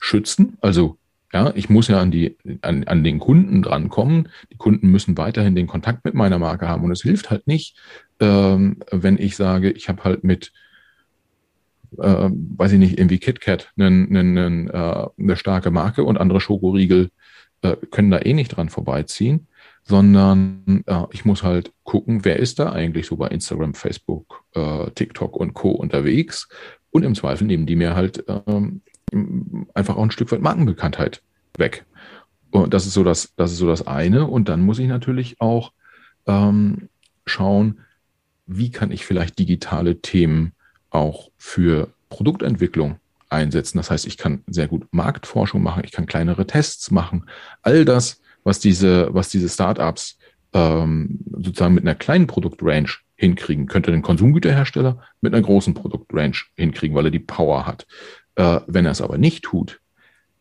[0.00, 0.58] schützen?
[0.60, 0.98] Also
[1.32, 4.28] ja, ich muss ja an, die, an, an den Kunden drankommen.
[4.50, 6.82] Die Kunden müssen weiterhin den Kontakt mit meiner Marke haben.
[6.82, 7.76] Und es hilft halt nicht,
[8.18, 10.52] ähm, wenn ich sage, ich habe halt mit,
[11.98, 17.10] äh, weiß ich nicht, irgendwie KitKat einen, einen, äh, eine starke Marke und andere Schokoriegel
[17.62, 19.46] äh, können da eh nicht dran vorbeiziehen,
[19.84, 24.90] sondern äh, ich muss halt gucken, wer ist da eigentlich so bei Instagram, Facebook, äh,
[24.90, 25.70] TikTok und Co.
[25.70, 26.48] unterwegs.
[26.90, 28.82] Und im Zweifel nehmen die mir halt ähm,
[29.74, 31.22] einfach auch ein Stück weit Markenbekanntheit
[31.56, 31.84] weg.
[32.50, 34.26] Und das ist so das, das ist so das eine.
[34.26, 35.72] Und dann muss ich natürlich auch
[36.26, 36.88] ähm,
[37.24, 37.80] schauen,
[38.46, 40.52] wie kann ich vielleicht digitale Themen
[40.96, 42.96] auch für Produktentwicklung
[43.28, 43.78] einsetzen.
[43.78, 47.26] Das heißt, ich kann sehr gut Marktforschung machen, ich kann kleinere Tests machen.
[47.62, 50.18] All das, was diese, was diese Startups
[50.52, 56.96] ähm, sozusagen mit einer kleinen Produktrange hinkriegen, könnte ein Konsumgüterhersteller mit einer großen Produktrange hinkriegen,
[56.96, 57.86] weil er die Power hat.
[58.36, 59.80] Äh, wenn er es aber nicht tut,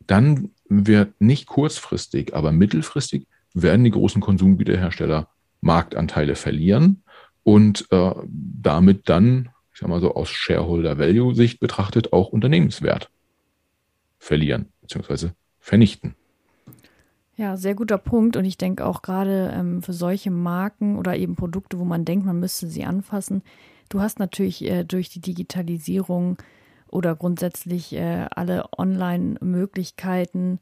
[0.07, 5.29] dann wird nicht kurzfristig, aber mittelfristig werden die großen Konsumgüterhersteller
[5.61, 7.03] Marktanteile verlieren
[7.43, 13.11] und äh, damit dann, ich sag mal so aus Shareholder-Value-Sicht betrachtet, auch Unternehmenswert
[14.17, 15.31] verlieren bzw.
[15.59, 16.15] vernichten.
[17.35, 18.37] Ja, sehr guter Punkt.
[18.37, 22.25] Und ich denke auch gerade ähm, für solche Marken oder eben Produkte, wo man denkt,
[22.25, 23.43] man müsste sie anfassen.
[23.89, 26.37] Du hast natürlich äh, durch die Digitalisierung
[26.89, 30.59] oder grundsätzlich äh, alle Online-Möglichkeiten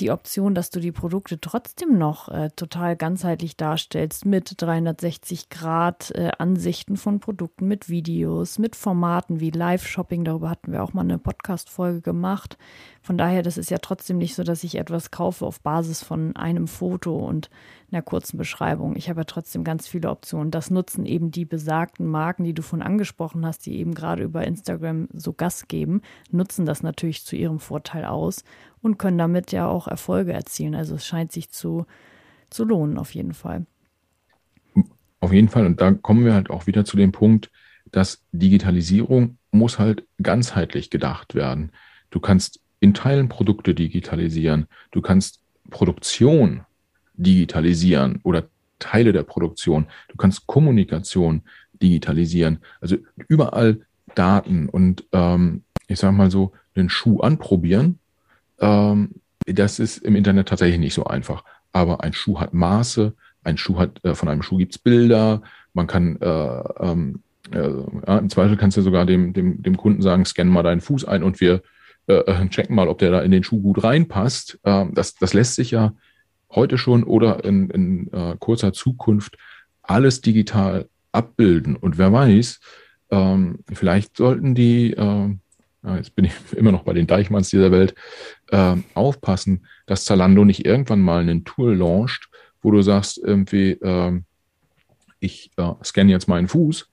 [0.00, 6.10] die Option, dass du die Produkte trotzdem noch äh, total ganzheitlich darstellst mit 360 Grad
[6.14, 10.24] äh, Ansichten von Produkten, mit Videos, mit Formaten wie Live-Shopping.
[10.24, 12.58] Darüber hatten wir auch mal eine Podcast-Folge gemacht.
[13.02, 16.36] Von daher, das ist ja trotzdem nicht so, dass ich etwas kaufe auf Basis von
[16.36, 17.50] einem Foto und
[17.90, 18.96] einer kurzen Beschreibung.
[18.96, 20.50] Ich habe ja trotzdem ganz viele Optionen.
[20.50, 24.46] Das nutzen eben die besagten Marken, die du von angesprochen hast, die eben gerade über
[24.46, 28.44] Instagram so Gas geben, nutzen das natürlich zu ihrem Vorteil aus
[28.82, 30.74] und können damit ja auch Erfolge erzielen.
[30.74, 31.86] Also es scheint sich zu,
[32.50, 33.64] zu lohnen, auf jeden Fall.
[35.20, 35.66] Auf jeden Fall.
[35.66, 37.50] Und da kommen wir halt auch wieder zu dem Punkt,
[37.90, 41.72] dass Digitalisierung muss halt ganzheitlich gedacht werden.
[42.10, 44.66] Du kannst in Teilen Produkte digitalisieren.
[44.90, 46.64] Du kannst Produktion
[47.18, 49.86] digitalisieren oder Teile der Produktion.
[50.08, 51.42] Du kannst Kommunikation
[51.82, 52.58] digitalisieren.
[52.80, 52.96] Also
[53.28, 53.80] überall
[54.14, 57.98] Daten und ähm, ich sage mal so, den Schuh anprobieren
[58.60, 59.10] ähm,
[59.46, 61.44] das ist im Internet tatsächlich nicht so einfach.
[61.72, 65.42] Aber ein Schuh hat Maße, ein Schuh hat, äh, von einem Schuh gibt's Bilder,
[65.74, 67.22] man kann äh, ähm,
[67.52, 71.04] äh, im Zweifel kannst du sogar dem, dem, dem Kunden sagen, scan mal deinen Fuß
[71.04, 71.62] ein und wir
[72.08, 74.58] äh, äh checken mal, ob der da in den Schuh gut reinpasst.
[74.64, 75.94] Ähm, das, das lässt sich ja
[76.50, 79.36] heute schon oder in, in äh, kurzer Zukunft
[79.82, 81.76] alles digital abbilden.
[81.76, 82.60] Und wer weiß,
[83.10, 85.34] ähm, vielleicht sollten die, äh,
[85.96, 87.94] jetzt bin ich immer noch bei den Deichmanns dieser Welt,
[88.48, 92.28] äh, aufpassen, dass Zalando nicht irgendwann mal einen Tool launcht,
[92.62, 94.20] wo du sagst, irgendwie, äh,
[95.20, 96.88] ich äh, scanne jetzt meinen Fuß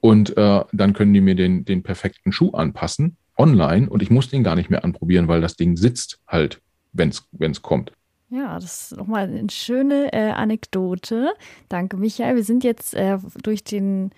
[0.00, 4.28] und äh, dann können die mir den, den perfekten Schuh anpassen, online, und ich muss
[4.28, 6.60] den gar nicht mehr anprobieren, weil das Ding sitzt halt,
[6.92, 7.92] wenn es kommt.
[8.30, 11.32] Ja, das ist nochmal eine schöne äh, Anekdote.
[11.68, 12.36] Danke, Michael.
[12.36, 14.10] Wir sind jetzt äh, durch den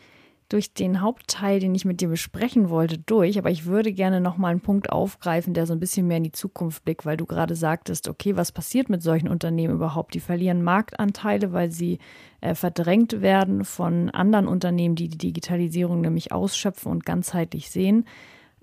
[0.50, 3.38] durch den Hauptteil, den ich mit dir besprechen wollte, durch.
[3.38, 6.24] Aber ich würde gerne noch mal einen Punkt aufgreifen, der so ein bisschen mehr in
[6.24, 10.12] die Zukunft blickt, weil du gerade sagtest, okay, was passiert mit solchen Unternehmen überhaupt?
[10.12, 11.98] Die verlieren Marktanteile, weil sie
[12.40, 18.04] äh, verdrängt werden von anderen Unternehmen, die die Digitalisierung nämlich ausschöpfen und ganzheitlich sehen.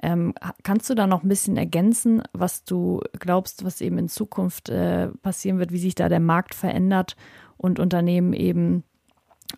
[0.02, 0.34] Ähm,
[0.64, 5.08] kannst du da noch ein bisschen ergänzen, was du glaubst, was eben in Zukunft äh,
[5.22, 7.16] passieren wird, wie sich da der Markt verändert
[7.58, 8.84] und Unternehmen eben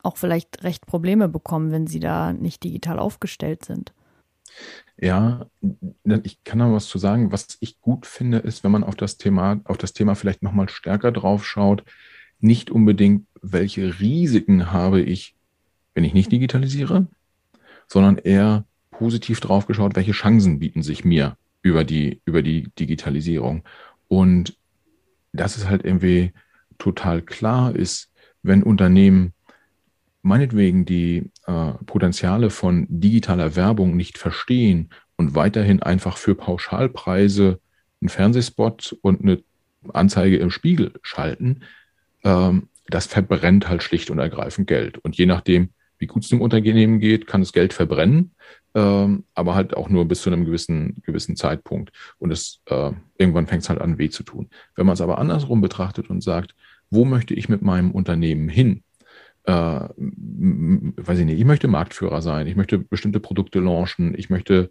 [0.04, 3.94] auch vielleicht recht Probleme bekommen, wenn sie da nicht digital aufgestellt sind?
[4.98, 5.46] Ja,
[6.24, 7.32] ich kann da was zu sagen.
[7.32, 10.70] Was ich gut finde, ist, wenn man auf das Thema, auf das Thema vielleicht nochmal
[10.70, 11.84] stärker drauf schaut,
[12.40, 15.36] nicht unbedingt, welche Risiken habe ich,
[15.94, 17.08] wenn ich nicht digitalisiere,
[17.88, 18.66] sondern eher,
[19.00, 23.64] positiv drauf geschaut, welche Chancen bieten sich mir über die, über die Digitalisierung.
[24.10, 24.58] Und
[25.32, 26.34] das ist halt irgendwie
[26.78, 28.12] total klar ist,
[28.44, 29.34] wenn Unternehmen
[30.22, 37.62] meinetwegen die äh, Potenziale von digitaler Werbung nicht verstehen und weiterhin einfach für Pauschalpreise
[38.02, 39.42] einen Fernsehspot und eine
[39.94, 41.62] Anzeige im Spiegel schalten,
[42.26, 44.98] ähm, das verbrennt halt schlicht und ergreifend Geld.
[44.98, 45.70] Und je nachdem,
[46.00, 48.32] wie gut es dem Unternehmen geht, kann es Geld verbrennen
[48.76, 51.92] ähm, aber halt auch nur bis zu einem gewissen, gewissen Zeitpunkt.
[52.18, 54.50] Und es äh, irgendwann fängt es halt an, weh zu tun.
[54.76, 56.56] Wenn man es aber andersrum betrachtet und sagt,
[56.90, 58.84] wo möchte ich mit meinem Unternehmen hin?
[59.44, 64.70] Äh, weiß ich nicht, ich möchte Marktführer sein, ich möchte bestimmte Produkte launchen, ich möchte,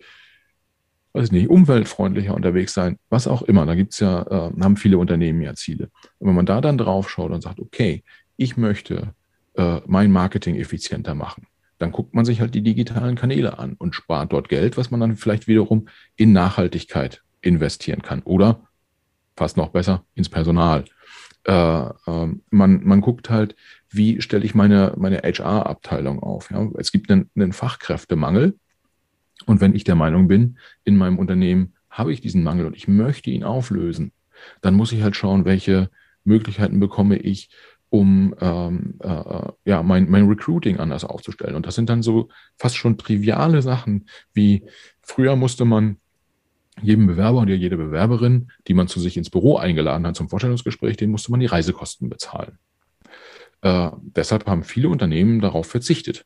[1.13, 3.67] weiß ich nicht, umweltfreundlicher unterwegs sein, was auch immer.
[3.67, 5.91] Da gibt's ja, äh, haben viele Unternehmen ja Ziele.
[6.19, 8.05] Und wenn man da dann drauf schaut und sagt, okay,
[8.37, 9.15] ich möchte
[9.55, 11.49] äh, mein Marketing effizienter machen
[11.79, 15.01] dann guckt man sich halt die digitalen Kanäle an und spart dort Geld, was man
[15.01, 18.23] dann vielleicht wiederum in Nachhaltigkeit investieren kann.
[18.23, 18.69] Oder
[19.37, 20.85] fast noch besser ins Personal.
[21.45, 23.55] Äh, äh, man, man guckt halt,
[23.89, 26.51] wie stelle ich meine, meine HR-Abteilung auf.
[26.51, 26.69] Ja?
[26.77, 28.59] Es gibt einen, einen Fachkräftemangel.
[29.47, 32.89] Und wenn ich der Meinung bin, in meinem Unternehmen habe ich diesen Mangel und ich
[32.89, 34.13] möchte ihn auflösen,
[34.61, 35.91] dann muss ich halt schauen, welche
[36.25, 37.51] Möglichkeiten bekomme ich,
[37.91, 41.55] um ähm, äh, ja, mein, mein Recruiting anders aufzustellen.
[41.55, 44.65] Und das sind dann so fast schon triviale Sachen, wie
[45.01, 45.97] früher musste man
[46.83, 50.97] jedem Bewerber und jede Bewerberin, die man zu sich ins Büro eingeladen hat zum Vorstellungsgespräch,
[50.97, 52.59] den musste man die Reisekosten bezahlen.
[53.63, 56.25] Äh, deshalb haben viele Unternehmen darauf verzichtet,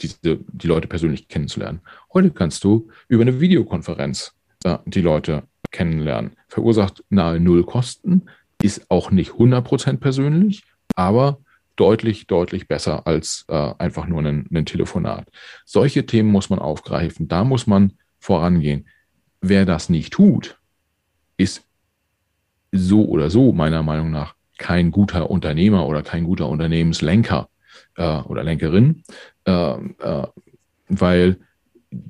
[0.00, 1.80] diese, die Leute persönlich kennenzulernen.
[2.12, 4.34] Heute kannst du über eine Videokonferenz
[4.64, 6.32] äh, die Leute kennenlernen.
[6.48, 8.26] Verursacht nahe Null Kosten,
[8.62, 10.64] ist auch nicht 100% persönlich,
[10.94, 11.38] aber
[11.76, 15.26] deutlich, deutlich besser als äh, einfach nur ein, ein Telefonat.
[15.64, 18.86] Solche Themen muss man aufgreifen, da muss man vorangehen.
[19.40, 20.58] Wer das nicht tut,
[21.36, 21.64] ist
[22.70, 27.48] so oder so meiner Meinung nach kein guter Unternehmer oder kein guter Unternehmenslenker
[27.96, 29.02] äh, oder Lenkerin,
[29.44, 30.26] äh, äh,
[30.88, 31.38] weil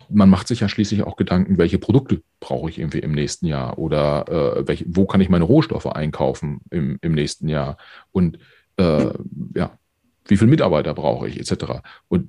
[0.08, 3.78] man macht sich ja schließlich auch Gedanken, welche Produkte brauche ich irgendwie im nächsten Jahr
[3.78, 7.78] oder äh, welche, wo kann ich meine Rohstoffe einkaufen im, im nächsten Jahr
[8.12, 8.38] und
[8.76, 9.12] äh,
[9.54, 9.78] ja,
[10.26, 11.82] wie viele Mitarbeiter brauche ich, etc.
[12.08, 12.28] Und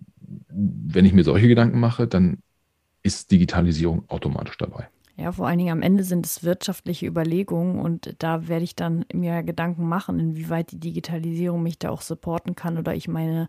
[0.50, 2.39] wenn ich mir solche Gedanken mache, dann
[3.02, 4.88] ist Digitalisierung automatisch dabei.
[5.16, 9.06] Ja, vor allen Dingen am Ende sind es wirtschaftliche Überlegungen und da werde ich dann
[9.14, 13.48] mir Gedanken machen, inwieweit die Digitalisierung mich da auch supporten kann oder ich meine,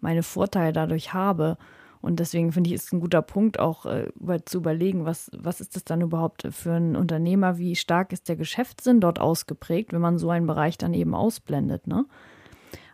[0.00, 1.56] meine Vorteile dadurch habe.
[2.02, 4.08] Und deswegen finde ich, ist ein guter Punkt auch äh,
[4.44, 8.36] zu überlegen, was, was ist das dann überhaupt für ein Unternehmer, wie stark ist der
[8.36, 12.04] Geschäftssinn dort ausgeprägt, wenn man so einen Bereich dann eben ausblendet, ne?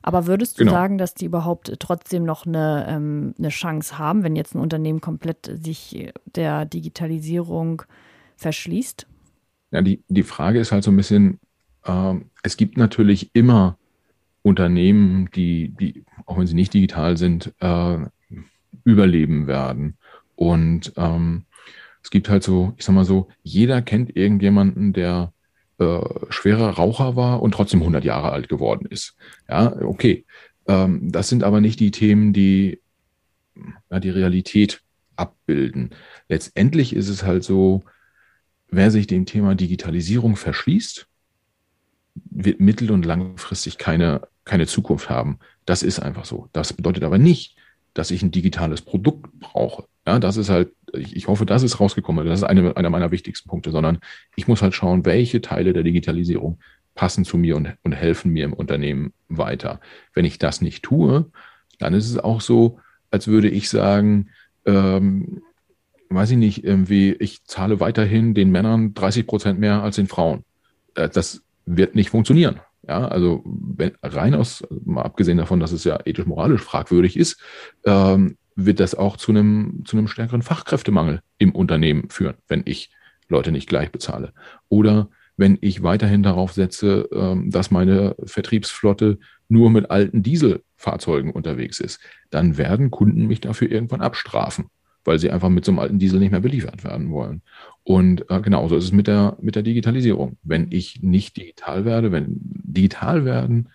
[0.02, 0.72] Aber würdest du genau.
[0.72, 5.00] sagen, dass die überhaupt trotzdem noch eine, ähm, eine Chance haben, wenn jetzt ein Unternehmen
[5.00, 7.82] komplett sich der Digitalisierung
[8.36, 9.06] verschließt?
[9.70, 11.38] Ja, die, die Frage ist halt so ein bisschen,
[11.84, 13.78] äh, es gibt natürlich immer
[14.42, 17.98] Unternehmen, die, die, auch wenn sie nicht digital sind, äh,
[18.84, 19.96] überleben werden.
[20.34, 21.44] Und ähm,
[22.02, 25.32] es gibt halt so, ich sag mal so, jeder kennt irgendjemanden, der
[25.82, 29.16] äh, schwerer Raucher war und trotzdem 100 Jahre alt geworden ist.
[29.48, 30.24] Ja, okay.
[30.66, 32.80] Ähm, das sind aber nicht die Themen, die
[33.90, 34.82] ja, die Realität
[35.16, 35.90] abbilden.
[36.28, 37.82] Letztendlich ist es halt so,
[38.68, 41.06] wer sich dem Thema Digitalisierung verschließt,
[42.14, 45.38] wird mittel- und langfristig keine, keine Zukunft haben.
[45.64, 46.48] Das ist einfach so.
[46.52, 47.56] Das bedeutet aber nicht,
[47.94, 49.86] dass ich ein digitales Produkt brauche.
[50.06, 52.26] Ja, das ist halt, ich, hoffe, das ist rausgekommen.
[52.26, 53.98] Das ist eine, einer meiner wichtigsten Punkte, sondern
[54.34, 56.58] ich muss halt schauen, welche Teile der Digitalisierung
[56.94, 59.80] passen zu mir und, und helfen mir im Unternehmen weiter.
[60.12, 61.30] Wenn ich das nicht tue,
[61.78, 62.80] dann ist es auch so,
[63.10, 64.30] als würde ich sagen,
[64.66, 65.42] ähm,
[66.10, 70.44] weiß ich nicht, irgendwie, ich zahle weiterhin den Männern 30 Prozent mehr als den Frauen.
[70.94, 72.60] Äh, das wird nicht funktionieren.
[72.86, 77.40] Ja, also wenn, rein aus, mal abgesehen davon, dass es ja ethisch-moralisch fragwürdig ist,
[77.84, 82.90] ähm, wird das auch zu einem, zu einem stärkeren Fachkräftemangel im Unternehmen führen, wenn ich
[83.28, 84.32] Leute nicht gleich bezahle.
[84.68, 91.80] Oder wenn ich weiterhin darauf setze, ähm, dass meine Vertriebsflotte nur mit alten Dieselfahrzeugen unterwegs
[91.80, 92.00] ist,
[92.30, 94.66] dann werden Kunden mich dafür irgendwann abstrafen,
[95.04, 97.42] weil sie einfach mit so einem alten Diesel nicht mehr beliefert werden wollen.
[97.82, 100.36] Und äh, genauso ist es mit der, mit der Digitalisierung.
[100.42, 103.70] Wenn ich nicht digital werde, wenn digital werden,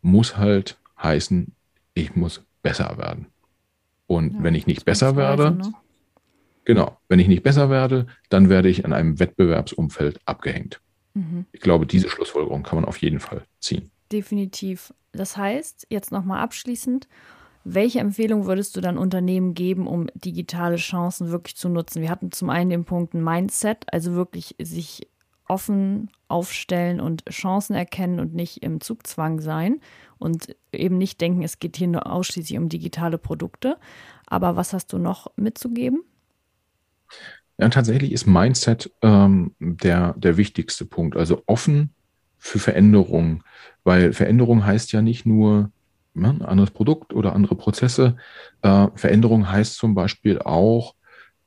[0.00, 1.52] muss halt heißen,
[1.94, 3.26] ich muss besser werden.
[4.12, 5.72] Und ja, wenn ich nicht besser werde, ne?
[6.64, 10.80] genau, wenn ich nicht besser werde, dann werde ich in einem Wettbewerbsumfeld abgehängt.
[11.14, 11.46] Mhm.
[11.52, 13.90] Ich glaube, diese Schlussfolgerung kann man auf jeden Fall ziehen.
[14.10, 14.92] Definitiv.
[15.12, 17.08] Das heißt, jetzt nochmal abschließend,
[17.64, 22.02] welche Empfehlung würdest du dann Unternehmen geben, um digitale Chancen wirklich zu nutzen?
[22.02, 25.06] Wir hatten zum einen den Punkt Mindset, also wirklich sich
[25.48, 29.80] offen aufstellen und Chancen erkennen und nicht im Zugzwang sein
[30.22, 33.76] und eben nicht denken, es geht hier nur ausschließlich um digitale Produkte.
[34.26, 36.04] Aber was hast du noch mitzugeben?
[37.58, 41.16] Ja, tatsächlich ist Mindset ähm, der, der wichtigste Punkt.
[41.16, 41.90] Also offen
[42.38, 43.44] für Veränderung,
[43.84, 45.70] weil Veränderung heißt ja nicht nur
[46.14, 48.16] ja, ein anderes Produkt oder andere Prozesse.
[48.62, 50.94] Äh, Veränderung heißt zum Beispiel auch,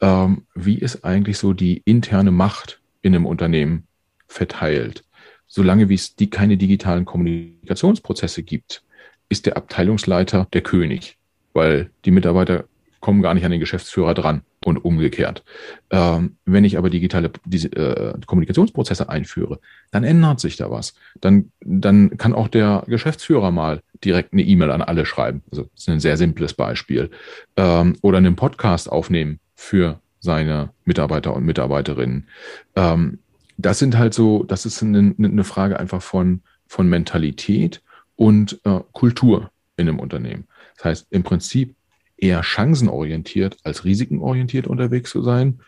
[0.01, 3.87] ähm, wie ist eigentlich so die interne Macht in einem Unternehmen
[4.27, 5.05] verteilt.
[5.47, 8.83] Solange wie es die keine digitalen Kommunikationsprozesse gibt,
[9.29, 11.17] ist der Abteilungsleiter der König,
[11.53, 12.65] weil die Mitarbeiter
[13.05, 15.43] kommen gar nicht an den Geschäftsführer dran und umgekehrt.
[15.91, 19.59] Ähm, wenn ich aber digitale diese, äh, Kommunikationsprozesse einführe,
[19.91, 20.95] dann ändert sich da was.
[21.21, 25.43] Dann, dann kann auch der Geschäftsführer mal direkt eine E-Mail an alle schreiben.
[25.51, 27.11] Also das ist ein sehr simples Beispiel.
[27.57, 32.27] Ähm, oder einen Podcast aufnehmen für seine Mitarbeiter und Mitarbeiterinnen.
[32.75, 33.19] Ähm,
[33.57, 37.81] das sind halt so, das ist eine, eine Frage einfach von, von Mentalität
[38.15, 40.47] und äh, Kultur in einem Unternehmen.
[40.75, 41.75] Das heißt, im Prinzip
[42.17, 45.59] eher chancenorientiert als risikenorientiert unterwegs zu sein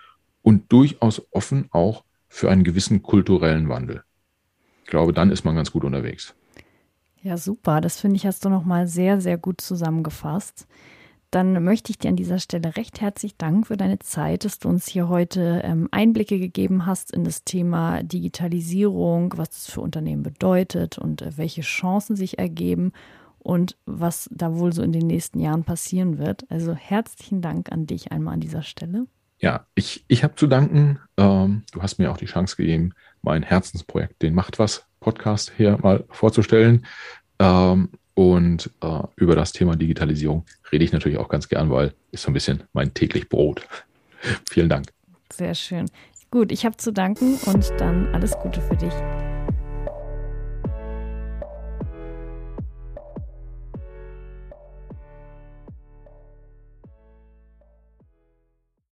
[0.41, 4.03] und durchaus offen auch für einen gewissen kulturellen Wandel.
[4.83, 6.33] Ich glaube, dann ist man ganz gut unterwegs.
[7.21, 7.81] Ja, super.
[7.81, 10.67] Das finde ich, hast du nochmal sehr, sehr gut zusammengefasst.
[11.32, 14.69] Dann möchte ich dir an dieser Stelle recht herzlich danken für deine Zeit, dass du
[14.69, 20.23] uns hier heute ähm, Einblicke gegeben hast in das Thema Digitalisierung, was das für Unternehmen
[20.23, 22.93] bedeutet und äh, welche Chancen sich ergeben
[23.39, 26.45] und was da wohl so in den nächsten Jahren passieren wird.
[26.49, 29.07] Also herzlichen Dank an dich einmal an dieser Stelle.
[29.39, 30.99] Ja, ich, ich habe zu danken.
[31.17, 35.78] Ähm, du hast mir auch die Chance gegeben, mein Herzensprojekt, den Macht was Podcast hier
[35.78, 36.86] mal vorzustellen.
[37.39, 42.24] Ähm, und äh, über das Thema Digitalisierung rede ich natürlich auch ganz gern, weil ist
[42.24, 43.68] so ein bisschen mein täglich Brot.
[44.49, 44.88] Vielen Dank.
[45.32, 45.86] Sehr schön.
[46.32, 48.93] Gut, ich habe zu danken und dann alles Gute für dich.